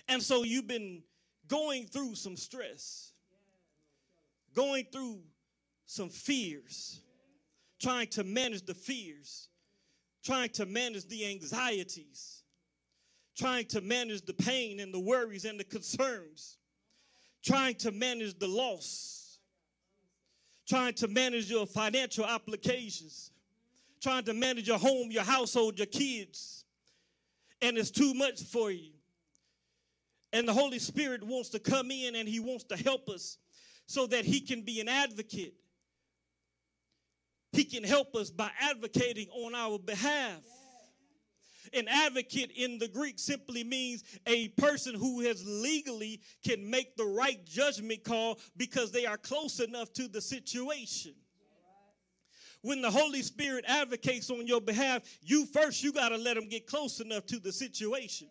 [0.08, 1.02] And so you've been
[1.48, 3.14] going through some stress
[4.56, 5.20] going through
[5.86, 7.02] some fears,
[7.80, 9.50] trying to manage the fears,
[10.24, 12.44] trying to manage the anxieties,
[13.38, 16.58] trying to manage the pain and the worries and the concerns,
[17.44, 19.40] trying to manage the loss,
[20.68, 23.32] trying to manage your financial applications,
[24.02, 26.66] trying to manage your home, your household, your kids,
[27.62, 28.92] and it's too much for you.
[30.34, 33.38] And the Holy Spirit wants to come in and He wants to help us
[33.88, 35.54] so that he can be an advocate.
[37.52, 40.42] He can help us by advocating on our behalf.
[41.74, 47.06] An advocate in the Greek simply means a person who has legally can make the
[47.06, 51.14] right judgment call because they are close enough to the situation.
[52.62, 56.48] When the Holy Spirit advocates on your behalf, you first you got to let him
[56.48, 58.28] get close enough to the situation.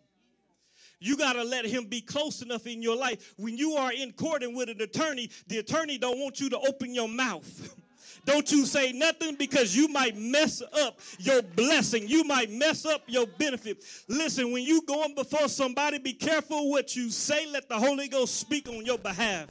[1.01, 3.35] You got to let him be close enough in your life.
[3.37, 6.59] When you are in court and with an attorney, the attorney don't want you to
[6.59, 7.77] open your mouth.
[8.25, 12.09] Don't you say nothing because you might mess up your blessing.
[12.09, 13.85] You might mess up your benefit.
[14.09, 17.47] Listen, when you going before somebody, be careful what you say.
[17.47, 19.49] Let the Holy Ghost speak on your behalf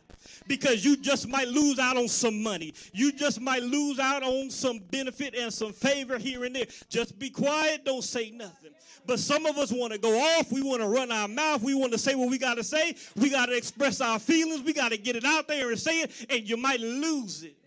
[0.47, 2.73] because you just might lose out on some money.
[2.93, 6.65] You just might lose out on some benefit and some favor here and there.
[6.89, 7.85] Just be quiet.
[7.85, 8.71] Don't say nothing.
[9.05, 10.51] But some of us want to go off.
[10.51, 11.61] We want to run our mouth.
[11.61, 12.95] We want to say what we got to say.
[13.15, 14.63] We got to express our feelings.
[14.63, 17.57] We got to get it out there and say it, and you might lose it.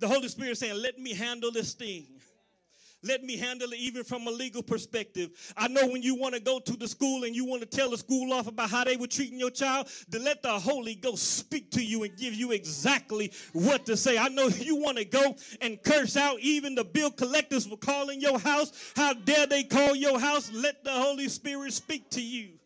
[0.00, 2.06] The Holy Spirit saying, Let me handle this thing.
[3.04, 5.30] Let me handle it even from a legal perspective.
[5.56, 7.90] I know when you want to go to the school and you want to tell
[7.90, 11.36] the school off about how they were treating your child, to let the Holy Ghost
[11.38, 14.18] speak to you and give you exactly what to say.
[14.18, 18.20] I know you want to go and curse out even the bill collectors for calling
[18.20, 18.72] your house.
[18.96, 20.50] How dare they call your house?
[20.52, 22.57] Let the Holy Spirit speak to you.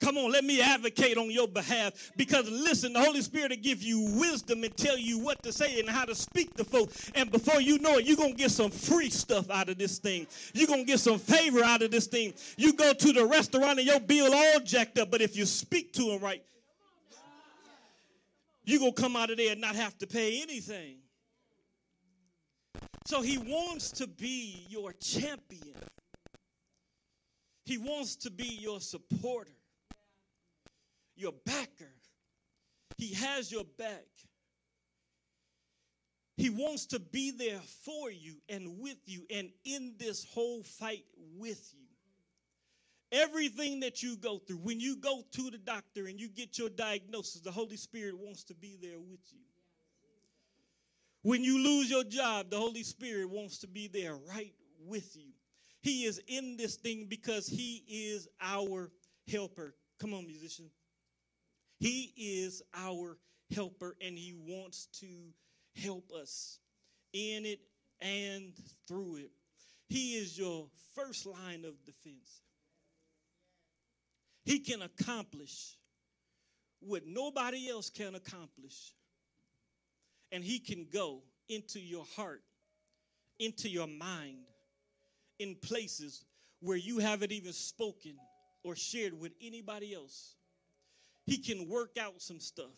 [0.00, 2.12] Come on, let me advocate on your behalf.
[2.16, 5.80] Because listen, the Holy Spirit will give you wisdom and tell you what to say
[5.80, 7.10] and how to speak to folks.
[7.16, 9.98] And before you know it, you're going to get some free stuff out of this
[9.98, 10.28] thing.
[10.54, 12.32] You're going to get some favor out of this thing.
[12.56, 15.10] You go to the restaurant and your bill all jacked up.
[15.10, 16.44] But if you speak to him right,
[18.64, 20.98] you're going to come out of there and not have to pay anything.
[23.06, 25.74] So he wants to be your champion.
[27.64, 29.50] He wants to be your supporter
[31.18, 31.92] your backer.
[32.96, 34.06] He has your back.
[36.36, 41.04] He wants to be there for you and with you and in this whole fight
[41.36, 41.86] with you.
[43.10, 46.68] Everything that you go through, when you go to the doctor and you get your
[46.68, 49.40] diagnosis, the Holy Spirit wants to be there with you.
[51.22, 54.54] When you lose your job, the Holy Spirit wants to be there right
[54.86, 55.32] with you.
[55.80, 58.90] He is in this thing because He is our
[59.30, 59.74] helper.
[59.98, 60.70] Come on, musician.
[61.78, 63.18] He is our
[63.54, 65.06] helper and He wants to
[65.80, 66.58] help us
[67.12, 67.60] in it
[68.00, 68.52] and
[68.86, 69.30] through it.
[69.88, 72.42] He is your first line of defense.
[74.44, 75.76] He can accomplish
[76.80, 78.92] what nobody else can accomplish.
[80.30, 82.42] And He can go into your heart
[83.38, 84.38] into your mind
[85.38, 86.24] in places
[86.60, 88.16] where you haven't even spoken
[88.64, 90.34] or shared with anybody else.
[91.28, 92.72] He can work out some stuff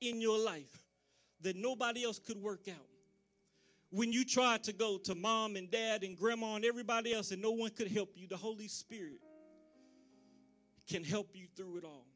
[0.00, 0.84] in your life
[1.40, 2.86] that nobody else could work out.
[3.90, 7.42] When you tried to go to mom and dad and grandma and everybody else and
[7.42, 9.20] no one could help you, the Holy Spirit
[10.88, 12.06] can help you through it all.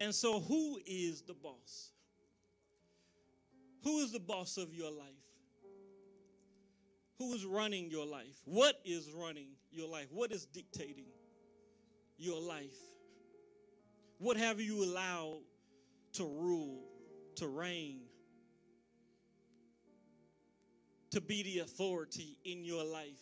[0.00, 1.92] And so, who is the boss?
[3.84, 5.06] Who is the boss of your life?
[7.18, 8.40] Who is running your life?
[8.44, 10.08] What is running your life?
[10.10, 11.06] What is dictating
[12.18, 12.74] your life?
[14.18, 15.40] What have you allowed
[16.14, 16.84] to rule,
[17.36, 18.00] to reign,
[21.10, 23.20] to be the authority in your life?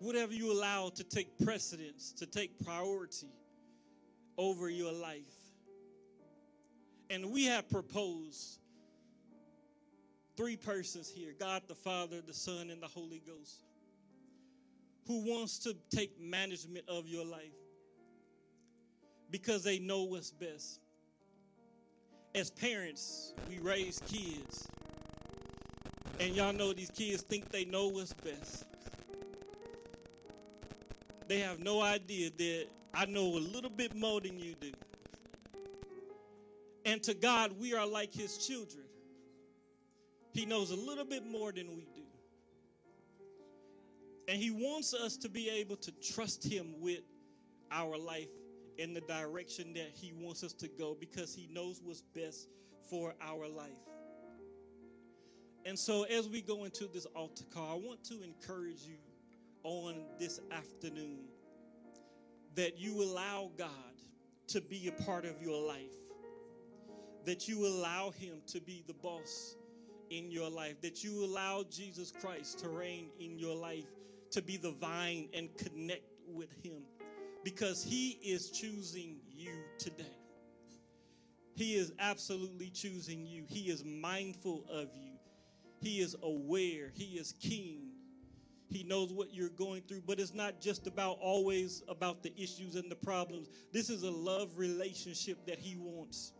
[0.00, 3.32] Whatever you allow to take precedence, to take priority
[4.36, 5.34] over your life.
[7.10, 8.60] And we have proposed
[10.36, 13.64] three persons here God the Father, the Son, and the Holy Ghost
[15.08, 17.57] who wants to take management of your life
[19.30, 20.80] because they know what's best.
[22.34, 24.68] As parents, we raise kids.
[26.20, 28.64] And y'all know these kids think they know what's best.
[31.28, 34.72] They have no idea that I know a little bit more than you do.
[36.84, 38.84] And to God, we are like His children.
[40.32, 42.02] He knows a little bit more than we do.
[44.26, 47.00] And He wants us to be able to trust Him with
[47.70, 48.28] our life
[48.78, 52.48] in the direction that He wants us to go because He knows what's best
[52.88, 53.70] for our life.
[55.64, 58.96] And so, as we go into this altar call, I want to encourage you
[59.64, 61.24] on this afternoon
[62.54, 63.68] that you allow God
[64.48, 65.92] to be a part of your life,
[67.26, 69.56] that you allow Him to be the boss
[70.10, 73.88] in your life, that you allow Jesus Christ to reign in your life,
[74.30, 76.82] to be the vine and connect with Him
[77.54, 80.04] because He is choosing you today.
[81.54, 83.44] He is absolutely choosing you.
[83.48, 85.12] He is mindful of you.
[85.80, 86.90] He is aware.
[86.94, 87.88] He is keen.
[88.68, 92.74] He knows what you're going through, but it's not just about always about the issues
[92.74, 93.48] and the problems.
[93.72, 96.34] This is a love relationship that He wants.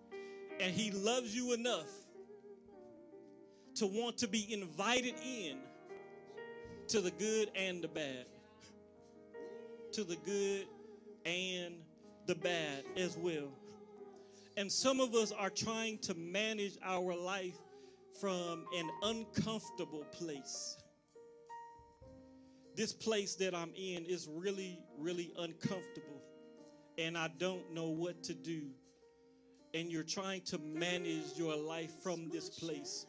[0.60, 1.88] And He loves you enough
[3.76, 5.56] to want to be invited in
[6.88, 8.26] to the good and the bad.
[9.92, 10.66] To the good
[11.28, 11.74] and
[12.26, 13.48] the bad as well.
[14.56, 17.58] And some of us are trying to manage our life
[18.20, 20.76] from an uncomfortable place.
[22.74, 26.22] This place that I'm in is really, really uncomfortable,
[26.96, 28.62] and I don't know what to do.
[29.74, 33.06] And you're trying to manage your life from this place,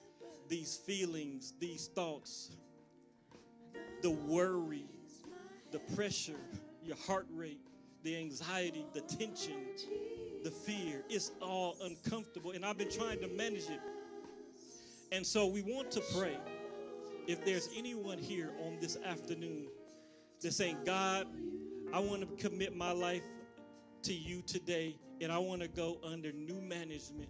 [0.48, 2.52] these feelings, these thoughts,
[4.02, 4.86] the worry,
[5.72, 6.40] the pressure,
[6.84, 7.62] your heart rate,
[8.04, 9.56] the anxiety, the tension,
[10.43, 11.04] the fear.
[11.10, 13.82] It's all uncomfortable, and I've been trying to manage it.
[15.12, 16.38] And so we want to pray.
[17.28, 19.68] If there's anyone here on this afternoon
[20.41, 21.28] that's saying, God,
[21.93, 23.24] I want to commit my life
[24.04, 27.30] to you today, and I want to go under new management.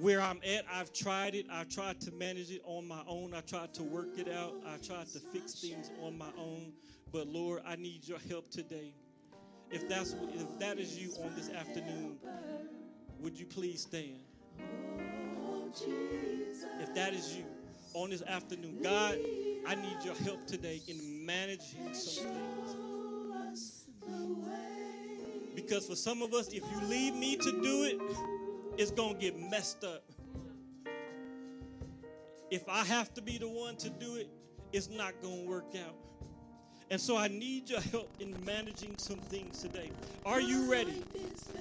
[0.00, 1.46] Where I'm at, I've tried it.
[1.50, 3.32] I've tried to manage it on my own.
[3.34, 4.54] I tried to work it out.
[4.66, 6.72] I tried to fix things on my own.
[7.12, 8.92] But Lord, I need your help today.
[9.70, 12.18] If that's if that is you on this afternoon,
[13.20, 14.20] would you please stand?
[16.80, 17.44] If that is you
[17.94, 19.18] on this afternoon, God,
[19.66, 22.76] I need your help today in managing some things.
[25.54, 27.98] Because for some of us, if you leave me to do it,
[28.78, 30.02] it's going to get messed up.
[32.50, 34.28] If I have to be the one to do it,
[34.72, 35.96] it's not going to work out.
[36.90, 39.90] And so I need your help in managing some things today.
[40.24, 41.02] Are you ready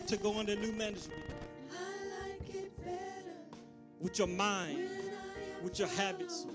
[0.07, 1.19] to go under new management?
[3.99, 4.87] With your mind,
[5.63, 6.45] with your habits.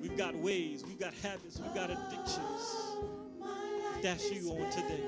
[0.00, 2.98] We've got ways, we've got habits, we've got addictions.
[4.02, 5.04] That's you on today.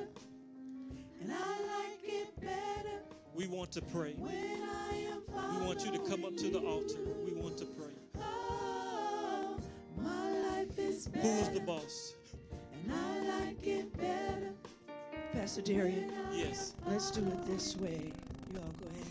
[3.34, 4.14] We want to pray.
[4.18, 6.98] We want you to come up to the altar.
[7.24, 7.92] We want to pray.
[11.20, 12.14] Who is the boss?
[15.32, 16.74] Pastor Darian, Yes.
[16.86, 18.12] let's do it this way.
[18.52, 19.06] You all go ahead.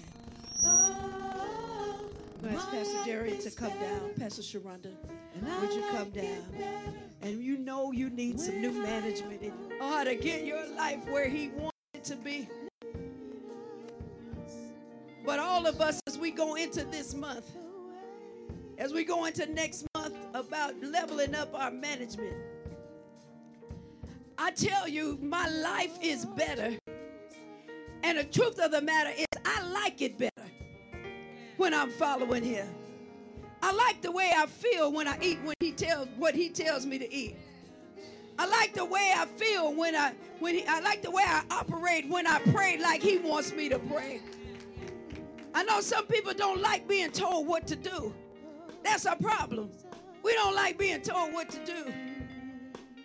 [2.36, 4.10] I'm going to ask Pastor Darian to come down.
[4.18, 4.92] Pastor Sharonda,
[5.62, 6.44] would you come down?
[7.22, 11.28] And you know you need some new management in order to get your life where
[11.28, 12.48] He wants it to be.
[15.26, 17.50] But all of us, as we go into this month,
[18.78, 22.36] as we go into next month about leveling up our management.
[24.38, 26.78] I tell you, my life is better.
[28.04, 30.32] And the truth of the matter is, I like it better
[31.58, 32.68] when I'm following him.
[33.62, 36.86] I like the way I feel when I eat when he tells what he tells
[36.86, 37.38] me to eat.
[38.38, 41.44] I like the way I feel when I when he, I like the way I
[41.50, 44.20] operate when I pray like he wants me to pray.
[45.54, 48.14] I know some people don't like being told what to do.
[48.84, 49.70] That's a problem.
[50.24, 51.94] We don't like being told what to do.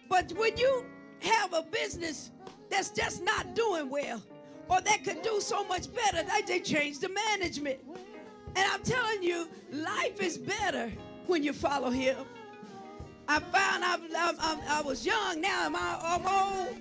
[0.09, 0.85] But when you
[1.21, 2.31] have a business
[2.71, 4.23] that's just not doing well,
[4.71, 7.81] or that could do so much better, they, they change the management.
[8.57, 10.93] And I'm telling you, life is better
[11.27, 12.17] when you follow him.
[13.29, 16.77] I found I, I, I was young, now I'm, I'm old.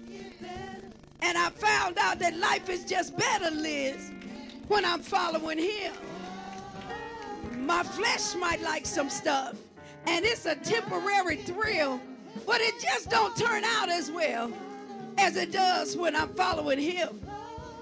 [1.21, 4.11] And I found out that life is just better, Liz,
[4.67, 5.93] when I'm following him.
[7.57, 9.55] My flesh might like some stuff,
[10.05, 11.99] and it's a temporary thrill,
[12.45, 14.51] but it just don't turn out as well
[15.17, 17.21] as it does when I'm following him.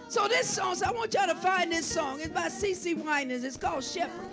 [0.08, 2.20] So this song, so I want y'all to find this song.
[2.20, 3.44] It's by CeCe Winans.
[3.44, 4.30] It's called Shepherd.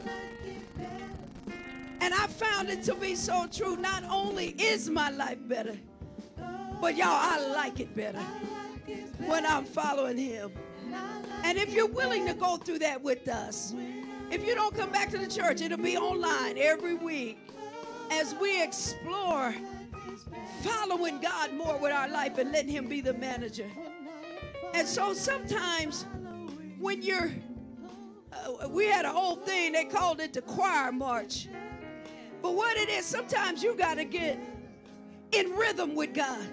[2.01, 3.77] And I found it to be so true.
[3.77, 5.77] Not only is my life better,
[6.81, 8.21] but y'all, I like it better
[9.27, 10.53] when I'm following him.
[11.45, 13.75] And if you're willing to go through that with us,
[14.31, 17.39] if you don't come back to the church, it'll be online every week
[18.11, 19.55] as we explore
[20.63, 23.69] following God more with our life and letting him be the manager.
[24.75, 26.07] And so sometimes
[26.79, 27.31] when you're,
[28.33, 31.49] uh, we had a whole thing, they called it the choir march.
[32.41, 34.39] But what it is, sometimes you got to get
[35.33, 36.47] in rhythm with God.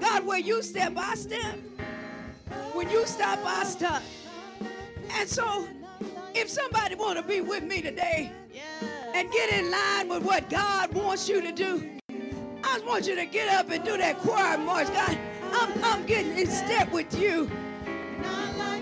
[0.00, 1.58] God, where you step, I step.
[2.74, 4.02] When you stop, I stop.
[5.12, 5.68] And so,
[6.34, 8.32] if somebody want to be with me today
[9.14, 11.88] and get in line with what God wants you to do,
[12.64, 14.88] I just want you to get up and do that choir march.
[14.88, 15.16] God,
[15.52, 17.48] I'm, I'm getting in step with you.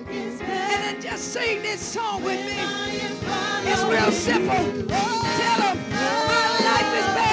[0.09, 2.55] And then just sing this song with me.
[3.71, 4.57] It's real simple.
[4.57, 7.32] Tell them, my life is better.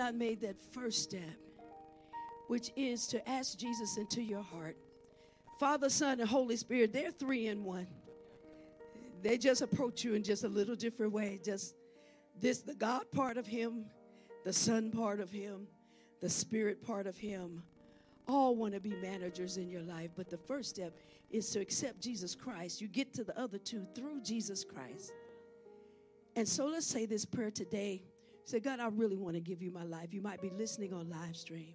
[0.00, 1.36] Not made that first step,
[2.48, 4.74] which is to ask Jesus into your heart,
[5.58, 7.86] Father, Son, and Holy Spirit, they're three in one.
[9.20, 11.38] They just approach you in just a little different way.
[11.44, 11.74] Just
[12.40, 13.84] this, the God part of Him,
[14.42, 15.66] the Son part of Him,
[16.22, 17.62] the Spirit part of Him,
[18.26, 20.08] all want to be managers in your life.
[20.16, 20.94] But the first step
[21.30, 22.80] is to accept Jesus Christ.
[22.80, 25.12] You get to the other two through Jesus Christ.
[26.36, 28.02] And so let's say this prayer today.
[28.44, 30.12] Say, God, I really want to give you my life.
[30.12, 31.74] You might be listening on live stream.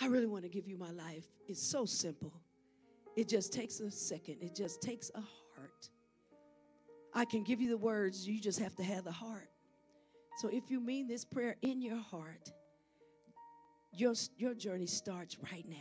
[0.00, 1.24] I really want to give you my life.
[1.48, 2.32] It's so simple.
[3.16, 5.88] It just takes a second, it just takes a heart.
[7.14, 9.48] I can give you the words, you just have to have the heart.
[10.36, 12.52] So if you mean this prayer in your heart,
[13.94, 15.76] your, your journey starts right now.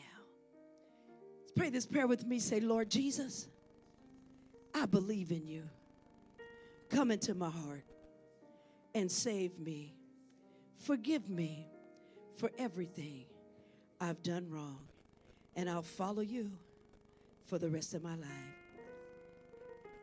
[1.57, 2.39] Pray this prayer with me.
[2.39, 3.49] Say, Lord Jesus,
[4.73, 5.63] I believe in you.
[6.89, 7.83] Come into my heart
[8.95, 9.93] and save me.
[10.79, 11.67] Forgive me
[12.37, 13.25] for everything
[14.01, 14.79] I've done wrong.
[15.55, 16.51] And I'll follow you
[17.45, 18.29] for the rest of my life.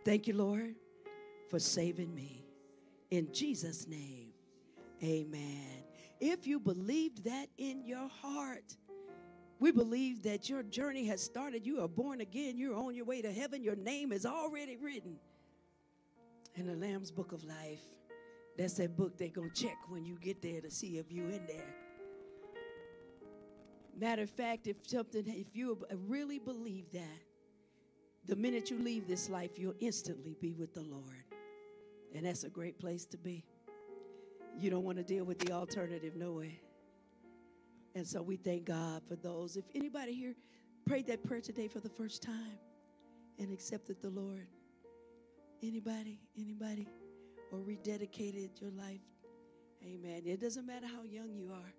[0.04, 0.76] Thank you, Lord,
[1.48, 2.44] for saving me.
[3.10, 4.28] In Jesus' name,
[5.02, 5.84] amen.
[6.20, 8.76] If you believed that in your heart,
[9.58, 11.66] we believe that your journey has started.
[11.66, 12.56] You are born again.
[12.56, 13.62] You're on your way to heaven.
[13.62, 15.16] Your name is already written
[16.56, 17.80] in the Lamb's Book of Life.
[18.56, 21.30] That's that book they're going to check when you get there to see if you're
[21.30, 21.74] in there.
[23.98, 27.20] Matter of fact, if something, if you really believe that,
[28.26, 31.24] the minute you leave this life, you'll instantly be with the Lord.
[32.14, 33.44] And that's a great place to be.
[34.58, 36.60] You don't want to deal with the alternative, no way.
[37.94, 39.56] And so we thank God for those.
[39.56, 40.34] If anybody here
[40.86, 42.58] prayed that prayer today for the first time
[43.38, 44.46] and accepted the Lord,
[45.62, 46.86] anybody, anybody,
[47.52, 49.00] or rededicated your life,
[49.84, 50.22] amen.
[50.24, 51.72] It doesn't matter how young you are.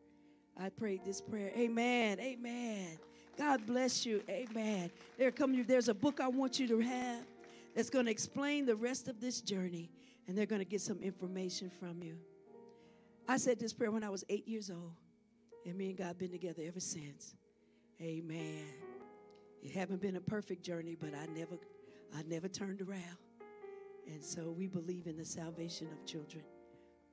[0.57, 1.51] I prayed this prayer.
[1.57, 2.19] Amen.
[2.19, 2.99] Amen.
[3.37, 4.21] God bless you.
[4.29, 4.91] Amen.
[5.17, 7.25] There come there's a book I want you to have
[7.75, 9.89] that's going to explain the rest of this journey,
[10.27, 12.17] and they're going to get some information from you.
[13.27, 14.93] I said this prayer when I was eight years old.
[15.65, 17.35] And me and God been together ever since.
[18.01, 18.65] Amen.
[19.61, 21.57] It haven't been a perfect journey, but I never
[22.15, 23.17] I never turned around.
[24.07, 26.43] And so we believe in the salvation of children.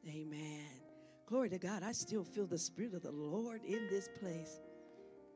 [0.08, 0.66] Amen.
[1.26, 1.82] Glory to God.
[1.82, 4.60] I still feel the Spirit of the Lord in this place.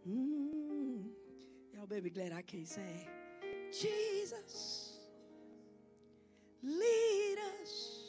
[0.08, 1.04] Mm.
[1.72, 3.08] Y'all better be glad I can't say,
[3.70, 4.98] Jesus,
[6.62, 8.00] lead us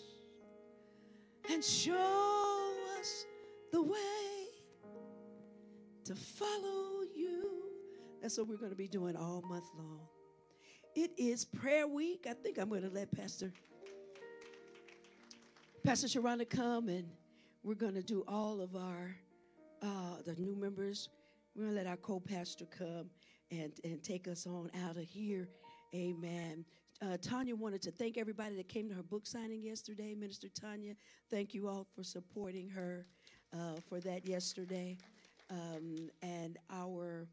[1.52, 3.26] and show us
[3.72, 4.48] the way
[6.06, 7.52] to follow you.
[8.22, 10.00] That's what we're going to be doing all month long.
[10.96, 12.26] It is prayer week.
[12.26, 13.52] I think I'm going to let Pastor
[15.84, 17.06] Pastor Sharonda come and
[17.64, 19.14] we're going to do all of our
[19.82, 21.10] uh, the new members.
[21.54, 23.10] We're going to let our co-pastor come
[23.52, 25.50] and, and take us on out of here.
[25.94, 26.64] Amen.
[27.02, 30.16] Uh, Tanya wanted to thank everybody that came to her book signing yesterday.
[30.16, 30.94] Minister Tanya,
[31.30, 33.06] thank you all for supporting her
[33.54, 34.98] uh, for that yesterday
[35.52, 37.28] um, and our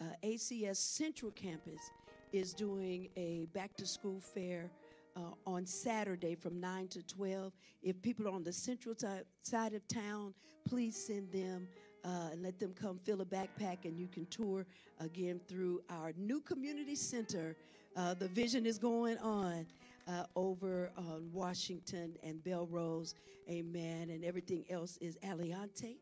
[0.00, 1.90] uh, ACS Central Campus
[2.34, 4.68] is doing a back to school fair
[5.14, 7.52] uh, on Saturday from 9 to 12.
[7.80, 9.06] If people are on the central t-
[9.42, 10.34] side of town,
[10.68, 11.68] please send them
[12.04, 14.66] uh, and let them come fill a backpack and you can tour
[14.98, 17.54] again through our new community center.
[17.96, 19.64] Uh, the vision is going on.
[20.06, 23.14] Uh, over on Washington and Belrose,
[23.48, 25.96] amen, and everything else is Aliante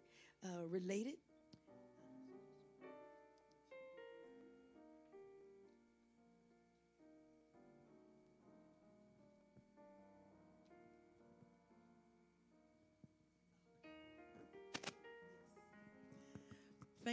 [0.45, 1.15] uh, related.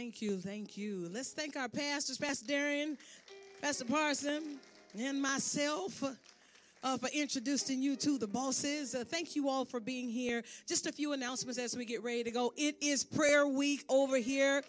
[0.00, 1.10] Thank you, thank you.
[1.12, 2.96] Let's thank our pastors, Pastor Darian,
[3.60, 4.58] Pastor Parson,
[4.98, 6.02] and myself.
[6.82, 8.94] Uh, for introducing you to the bosses.
[8.94, 10.42] Uh, thank you all for being here.
[10.66, 12.54] Just a few announcements as we get ready to go.
[12.56, 14.62] It is prayer week over here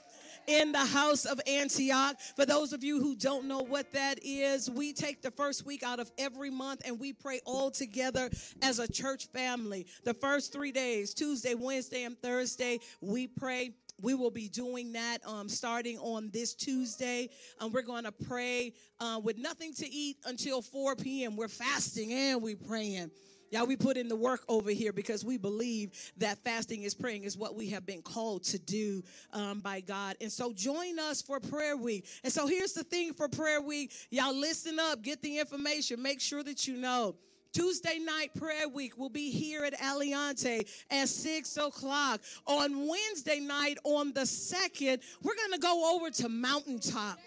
[0.48, 2.20] in the house of Antioch.
[2.36, 5.84] For those of you who don't know what that is, we take the first week
[5.84, 8.30] out of every month and we pray all together
[8.62, 9.86] as a church family.
[10.04, 13.72] The first three days, Tuesday, Wednesday, and Thursday, we pray
[14.02, 17.30] we will be doing that um, starting on this Tuesday.
[17.60, 21.36] Um, we're going to pray uh, with nothing to eat until 4 p.m.
[21.36, 23.12] We're fasting and we're praying.
[23.52, 27.24] Y'all, we put in the work over here because we believe that fasting is praying
[27.24, 30.16] is what we have been called to do um, by God.
[30.22, 32.08] And so join us for prayer week.
[32.24, 33.92] And so here's the thing for prayer week.
[34.10, 37.16] Y'all listen up, get the information, make sure that you know.
[37.54, 42.22] Tuesday night prayer week will be here at Aliante at 6 o'clock.
[42.46, 47.20] On Wednesday night, on the 2nd, we're going to go over to Mountaintop.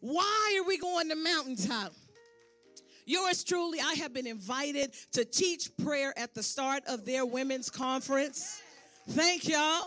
[0.00, 1.92] Why are we going to Mountaintop?
[3.06, 7.68] Yours truly, I have been invited to teach prayer at the start of their women's
[7.68, 8.62] conference.
[9.10, 9.86] Thank y'all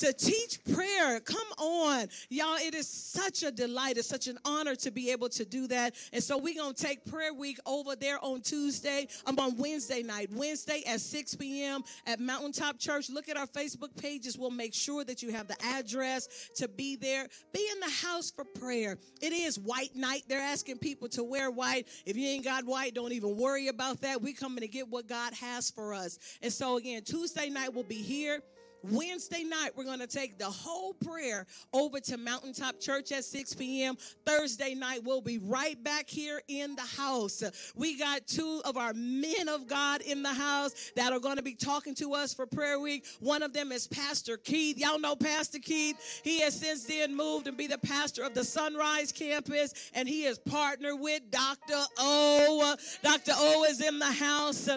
[0.00, 1.20] to teach prayer.
[1.20, 2.08] Come on.
[2.28, 3.96] Y'all, it is such a delight.
[3.98, 5.94] It's such an honor to be able to do that.
[6.12, 9.06] And so we're going to take prayer week over there on Tuesday.
[9.26, 10.30] I'm on Wednesday night.
[10.32, 11.82] Wednesday at 6 p.m.
[12.06, 13.10] at Mountaintop Church.
[13.10, 14.38] Look at our Facebook pages.
[14.38, 17.28] We'll make sure that you have the address to be there.
[17.52, 18.96] Be in the house for prayer.
[19.20, 20.22] It is white night.
[20.28, 21.86] They're asking people to wear white.
[22.06, 24.22] If you ain't got white, don't even worry about that.
[24.22, 26.18] We coming to get what God has for us.
[26.40, 28.40] And so again, Tuesday night we'll be here.
[28.82, 33.54] Wednesday night, we're going to take the whole prayer over to Mountaintop Church at 6
[33.54, 33.96] p.m.
[34.24, 37.42] Thursday night, we'll be right back here in the house.
[37.76, 41.42] We got two of our men of God in the house that are going to
[41.42, 43.06] be talking to us for prayer week.
[43.20, 44.78] One of them is Pastor Keith.
[44.78, 46.20] Y'all know Pastor Keith.
[46.24, 50.24] He has since then moved and be the pastor of the Sunrise campus, and he
[50.24, 51.84] is partnered with Dr.
[51.98, 52.76] O.
[53.02, 53.32] Dr.
[53.36, 54.68] O is in the house.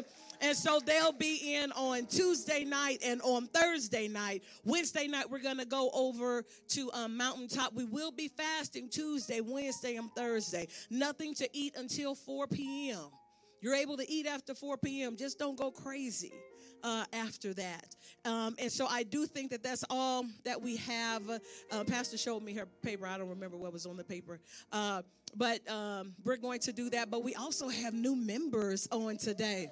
[0.43, 4.43] And so they'll be in on Tuesday night and on Thursday night.
[4.65, 7.73] Wednesday night, we're going to go over to um, Mountaintop.
[7.73, 10.67] We will be fasting Tuesday, Wednesday, and Thursday.
[10.89, 13.05] Nothing to eat until 4 p.m.
[13.61, 16.33] You're able to eat after 4 p.m., just don't go crazy.
[16.83, 17.95] Uh, after that.
[18.25, 21.21] Um, and so I do think that that's all that we have.
[21.71, 23.07] Uh, Pastor showed me her paper.
[23.07, 24.41] I don't remember what was on the paper.
[24.69, 25.01] Uh,
[25.33, 27.09] but um, we're going to do that.
[27.09, 29.69] But we also have new members on today.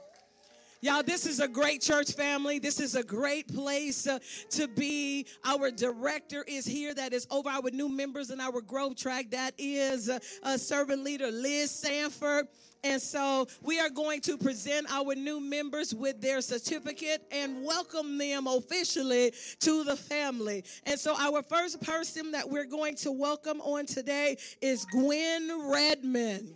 [0.83, 2.57] Y'all, this is a great church family.
[2.57, 4.17] This is a great place uh,
[4.49, 5.27] to be.
[5.45, 6.95] Our director is here.
[6.95, 9.29] That is over our new members in our growth track.
[9.29, 12.47] That is uh, a servant leader, Liz Sanford.
[12.83, 18.17] And so we are going to present our new members with their certificate and welcome
[18.17, 20.63] them officially to the family.
[20.87, 26.55] And so our first person that we're going to welcome on today is Gwen Redmond.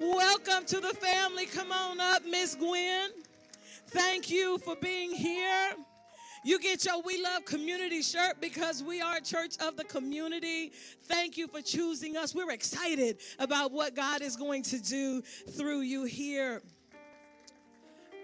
[0.00, 1.46] Welcome to the family.
[1.46, 3.10] Come on up, Miss Gwen.
[3.88, 5.72] Thank you for being here.
[6.44, 10.72] You get your We Love Community shirt because we are church of the community.
[11.04, 12.34] Thank you for choosing us.
[12.34, 16.60] We're excited about what God is going to do through you here.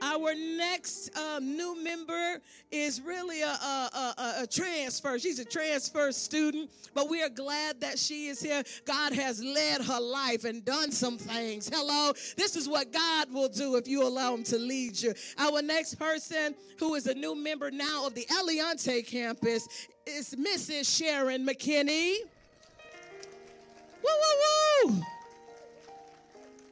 [0.03, 2.41] Our next um, new member
[2.71, 5.19] is really a, a, a, a, transfer.
[5.19, 8.63] She's a transfer student, but we are glad that she is here.
[8.87, 11.69] God has led her life and done some things.
[11.69, 12.13] Hello.
[12.37, 15.13] This is what God will do if you allow Him to lead you.
[15.37, 19.69] Our next person, who is a new member now of the Aliante campus,
[20.07, 20.97] is Mrs.
[20.97, 22.15] Sharon McKinney.
[24.03, 24.11] Woo,
[24.87, 25.03] woo, woo.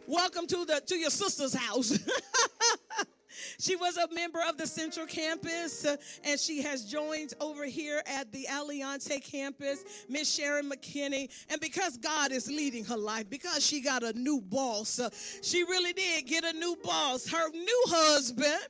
[0.07, 1.99] Welcome to the to your sister's house.
[3.61, 8.03] She was a member of the Central Campus, uh, and she has joined over here
[8.07, 11.29] at the Aliante campus, Miss Sharon McKinney.
[11.51, 15.11] And because God is leading her life, because she got a new boss, uh,
[15.43, 17.29] she really did get a new boss.
[17.29, 18.61] Her new husband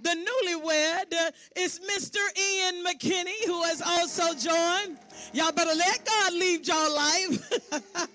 [0.00, 2.18] the newlywed uh, is Mr.
[2.38, 4.98] Ian McKinney, who has also joined.
[5.32, 7.52] Y'all better let God lead your life.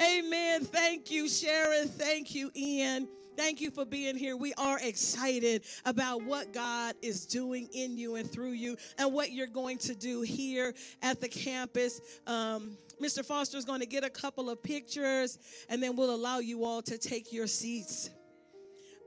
[0.00, 0.64] Amen.
[0.64, 1.88] Thank you, Sharon.
[1.88, 3.08] Thank you, Ian.
[3.36, 4.34] Thank you for being here.
[4.34, 9.30] We are excited about what God is doing in you and through you and what
[9.32, 10.72] you're going to do here
[11.02, 12.00] at the campus.
[12.26, 13.22] Um, Mr.
[13.22, 16.80] Foster is going to get a couple of pictures and then we'll allow you all
[16.82, 18.08] to take your seats.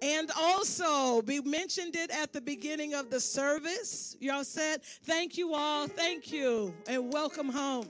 [0.01, 4.15] And also, we mentioned it at the beginning of the service.
[4.19, 7.89] Y'all said, Thank you all, thank you, and welcome home.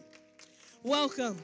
[0.84, 1.38] Welcome.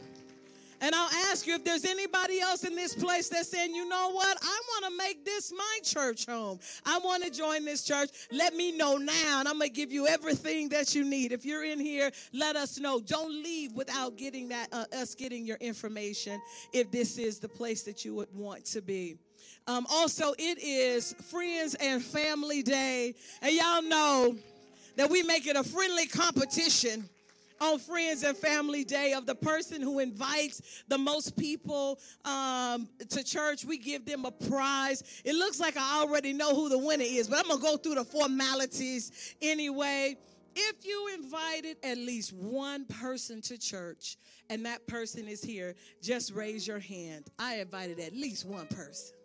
[0.81, 4.11] And I'll ask you if there's anybody else in this place that's saying, you know
[4.11, 4.37] what?
[4.41, 6.59] I want to make this my church home.
[6.85, 8.09] I want to join this church.
[8.31, 11.31] Let me know now, and I'm going to give you everything that you need.
[11.31, 12.99] If you're in here, let us know.
[12.99, 16.41] Don't leave without getting that, uh, us getting your information
[16.73, 19.17] if this is the place that you would want to be.
[19.67, 24.35] Um, also, it is Friends and Family Day, and y'all know
[24.95, 27.09] that we make it a friendly competition
[27.61, 33.23] on Friends and Family Day of the person who invites the most people um, to
[33.23, 33.65] church.
[33.65, 35.21] We give them a prize.
[35.23, 37.77] It looks like I already know who the winner is, but I'm going to go
[37.77, 40.17] through the formalities anyway.
[40.55, 44.17] If you invited at least one person to church
[44.49, 47.29] and that person is here, just raise your hand.
[47.37, 49.15] I invited at least one person.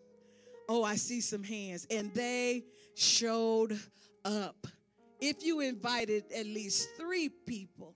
[0.67, 1.87] Oh, I see some hands.
[1.89, 2.63] And they
[2.95, 3.79] showed
[4.25, 4.67] up.
[5.21, 7.95] If you invited at least three people,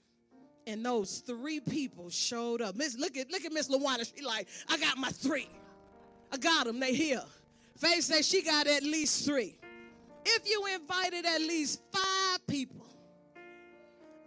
[0.67, 2.75] and those three people showed up.
[2.75, 4.11] Miss, look at look at Miss Lawana.
[4.15, 5.49] She like, I got my three.
[6.31, 6.79] I got them.
[6.79, 7.23] They here.
[7.77, 9.57] Faith says she got at least three.
[10.25, 12.85] If you invited at least five people,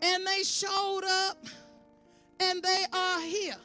[0.02, 1.44] and they showed up,
[2.40, 3.56] and they are here.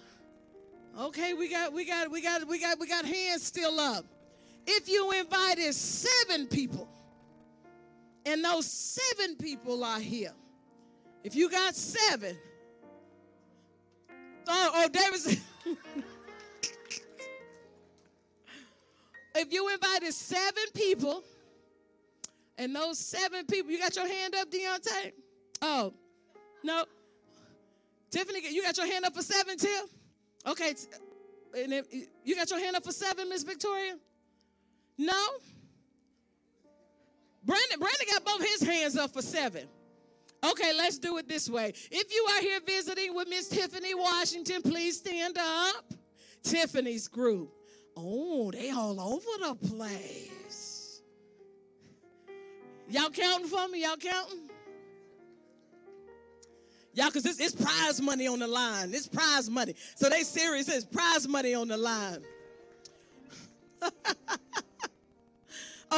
[1.00, 4.06] Okay, we got we got we got we got we got hands still up.
[4.66, 6.88] If you invited seven people
[8.26, 10.34] And those seven people are here.
[11.24, 12.38] If you got seven,
[14.48, 14.90] oh, oh
[19.36, 21.24] if you invited seven people,
[22.58, 25.12] and those seven people, you got your hand up, Deontay?
[25.62, 25.94] Oh,
[26.64, 26.86] no.
[28.12, 29.86] Tiffany, you got your hand up for seven, Tim?
[30.46, 30.76] Okay.
[31.58, 31.88] And if,
[32.24, 33.96] you got your hand up for seven, Miss Victoria?
[34.98, 35.28] No?
[37.44, 39.68] Brandon, Brandon got both his hands up for seven.
[40.44, 41.74] Okay, let's do it this way.
[41.90, 45.94] If you are here visiting with Miss Tiffany Washington, please stand up.
[46.44, 47.50] Tiffany's group.
[47.96, 51.02] Oh, they all over the place.
[52.90, 53.84] Y'all counting for me?
[53.84, 54.50] Y'all counting?
[56.94, 58.94] Y'all, because it's, it's prize money on the line.
[58.94, 59.76] It's prize money.
[59.96, 60.68] So they serious.
[60.68, 62.22] It's prize money on the line.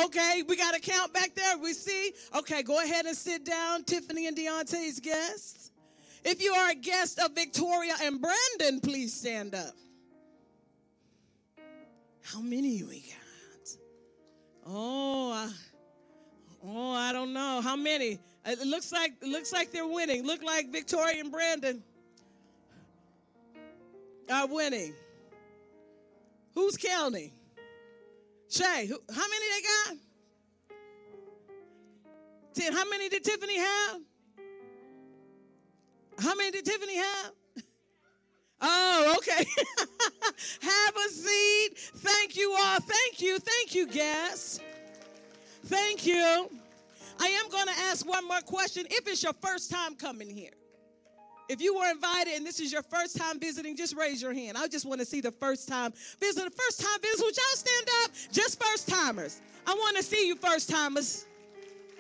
[0.06, 1.58] okay, we got a count back there.
[1.58, 2.14] We see.
[2.36, 5.72] Okay, go ahead and sit down, Tiffany and Deontay's guests.
[6.24, 9.74] If you are a guest of Victoria and Brandon, please stand up.
[12.24, 13.70] How many we got?
[14.68, 15.52] Oh, I,
[16.66, 17.62] oh, I don't know.
[17.62, 18.20] How many?
[18.48, 20.26] It looks like it looks like they're winning.
[20.26, 21.84] Look like Victoria and Brandon
[24.32, 24.94] are winning.
[26.56, 27.32] Who's counting?
[28.50, 29.98] Shay, who, how many they got?
[32.54, 32.74] Ten.
[32.74, 34.02] How many did Tiffany have?
[36.20, 37.32] How many did Tiffany have?
[38.62, 39.46] Oh, okay.
[40.62, 41.72] have a seat.
[41.76, 42.80] Thank you all.
[42.80, 43.38] Thank you.
[43.38, 44.62] Thank you, guests.
[45.66, 46.50] Thank you.
[47.20, 48.86] I am going to ask one more question.
[48.90, 50.54] If it's your first time coming here,
[51.50, 54.58] if you were invited and this is your first time visiting, just raise your hand.
[54.58, 56.50] I just want to see the first time visitor.
[56.50, 58.12] First time visitors, would y'all stand up?
[58.32, 59.42] Just first timers.
[59.68, 61.26] I want to see you first timers.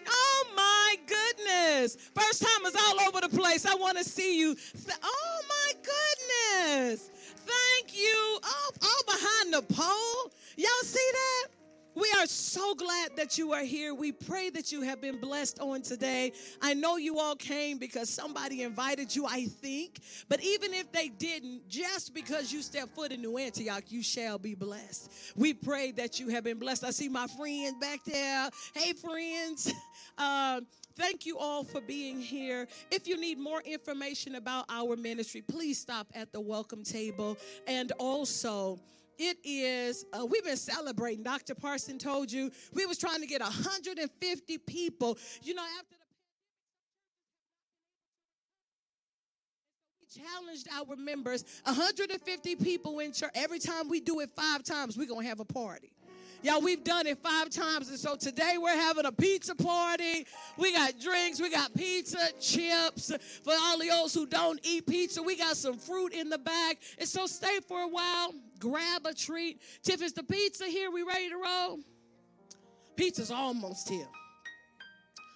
[0.07, 1.95] Oh my goodness.
[1.95, 3.65] First timers all over the place.
[3.65, 4.55] I want to see you.
[5.03, 7.09] Oh my goodness.
[7.45, 8.39] Thank you.
[8.43, 10.31] Oh, all behind the pole.
[10.57, 11.47] Y'all see that?
[11.95, 13.93] We are so glad that you are here.
[13.93, 16.33] We pray that you have been blessed on today.
[16.61, 19.99] I know you all came because somebody invited you, I think.
[20.27, 24.37] But even if they didn't, just because you step foot in New Antioch, you shall
[24.37, 25.09] be blessed.
[25.37, 26.83] We pray that you have been blessed.
[26.83, 28.49] I see my friends back there.
[28.73, 29.73] Hey, friends.
[30.17, 30.61] Uh,
[30.97, 32.69] Thank you all for being here.
[32.89, 37.37] If you need more information about our ministry, please stop at the welcome table.
[37.67, 38.79] And also,
[39.17, 43.41] it is uh, we've been celebrating dr parson told you we was trying to get
[43.41, 45.95] 150 people you know after
[50.01, 54.97] the challenged our members 150 people in church every time we do it five times
[54.97, 55.91] we're gonna have a party
[56.45, 57.89] Y'all, we've done it five times.
[57.89, 60.27] And so today we're having a pizza party.
[60.57, 63.11] We got drinks, we got pizza, chips.
[63.43, 66.77] For all the those who don't eat pizza, we got some fruit in the bag.
[66.99, 69.61] And so stay for a while, grab a treat.
[69.83, 70.91] Tiff, is the pizza here?
[70.91, 71.79] We ready to roll?
[72.95, 74.07] Pizza's almost here.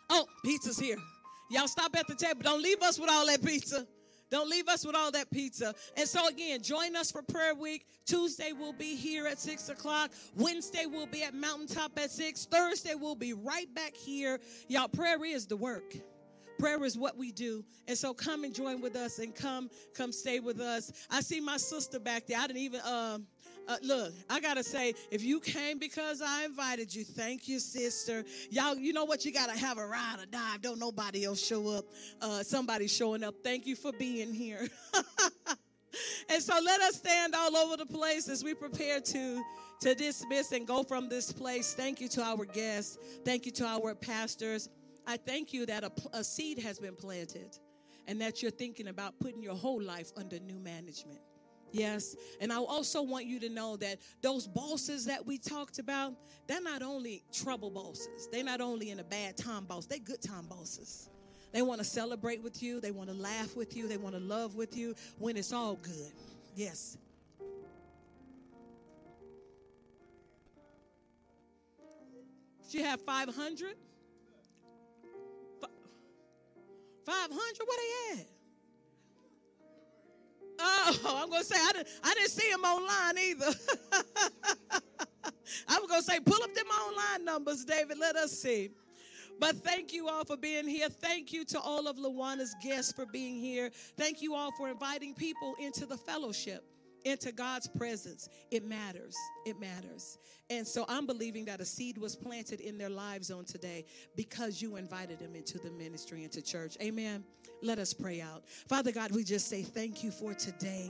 [0.09, 0.97] Oh, pizza's here.
[1.51, 2.41] Y'all stop at the table.
[2.41, 3.85] Don't leave us with all that pizza.
[4.29, 5.73] Don't leave us with all that pizza.
[5.97, 7.85] And so, again, join us for prayer week.
[8.05, 10.11] Tuesday, we'll be here at 6 o'clock.
[10.35, 12.45] Wednesday, we'll be at Mountaintop at 6.
[12.45, 14.39] Thursday, we'll be right back here.
[14.67, 15.95] Y'all, prayer is the work.
[16.59, 17.63] Prayer is what we do.
[17.87, 20.91] And so come and join with us and come, come stay with us.
[21.09, 22.37] I see my sister back there.
[22.37, 23.25] I didn't even, um,
[23.67, 28.25] uh, look, I gotta say, if you came because I invited you, thank you, sister.
[28.49, 29.23] Y'all, you know what?
[29.25, 30.57] You gotta have a ride or die.
[30.59, 31.85] Don't nobody else show up.
[32.21, 33.35] Uh, somebody showing up.
[33.43, 34.67] Thank you for being here.
[36.29, 39.43] and so let us stand all over the place as we prepare to
[39.81, 41.73] to dismiss and go from this place.
[41.73, 42.97] Thank you to our guests.
[43.23, 44.67] Thank you to our pastors.
[45.09, 47.57] I thank you that a, a seed has been planted
[48.07, 51.17] and that you're thinking about putting your whole life under new management.
[51.71, 52.15] Yes.
[52.39, 56.13] And I also want you to know that those bosses that we talked about,
[56.45, 58.29] they're not only trouble bosses.
[58.31, 61.09] They're not only in a bad time boss, they're good time bosses.
[61.53, 64.21] They want to celebrate with you, they want to laugh with you, they want to
[64.21, 66.13] love with you when it's all good.
[66.55, 66.99] Yes.
[72.69, 73.73] She have 500?
[77.09, 77.33] 500?
[77.65, 77.77] Where
[78.15, 78.27] they at?
[80.61, 83.45] Oh, I'm going to say, I didn't, I didn't see them online either.
[85.67, 87.97] I was going to say, pull up them online numbers, David.
[87.97, 88.71] Let us see.
[89.39, 90.89] But thank you all for being here.
[90.89, 93.71] Thank you to all of Lawana's guests for being here.
[93.97, 96.63] Thank you all for inviting people into the fellowship.
[97.05, 99.15] Into God's presence, it matters.
[99.45, 100.17] It matters.
[100.49, 103.85] And so I'm believing that a seed was planted in their lives on today
[104.15, 106.75] because you invited them into the ministry, into church.
[106.81, 107.23] Amen.
[107.61, 108.43] Let us pray out.
[108.67, 110.89] Father God, we just say thank you for today.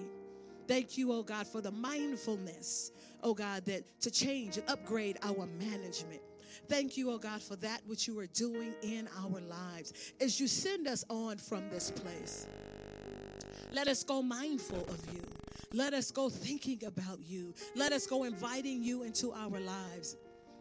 [0.67, 2.91] Thank you, oh God, for the mindfulness,
[3.23, 6.21] oh God, that to change and upgrade our management.
[6.67, 10.47] Thank you, oh God, for that which you are doing in our lives as you
[10.47, 12.45] send us on from this place.
[13.71, 15.21] Let us go mindful of you.
[15.73, 17.53] Let us go thinking about you.
[17.75, 20.17] Let us go inviting you into our lives.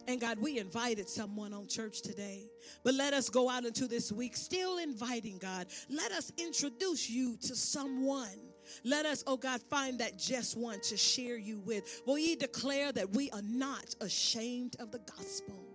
[0.07, 2.49] And God, we invited someone on church today,
[2.83, 5.67] but let us go out into this week still inviting God.
[5.91, 8.39] Let us introduce you to someone.
[8.85, 12.03] Let us, oh God, find that just one to share you with.
[12.07, 15.68] Will ye declare that we are not ashamed of the gospel?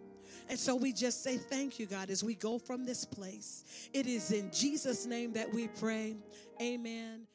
[0.49, 3.89] And so we just say thank you, God, as we go from this place.
[3.93, 6.15] It is in Jesus' name that we pray.
[6.61, 7.27] Amen.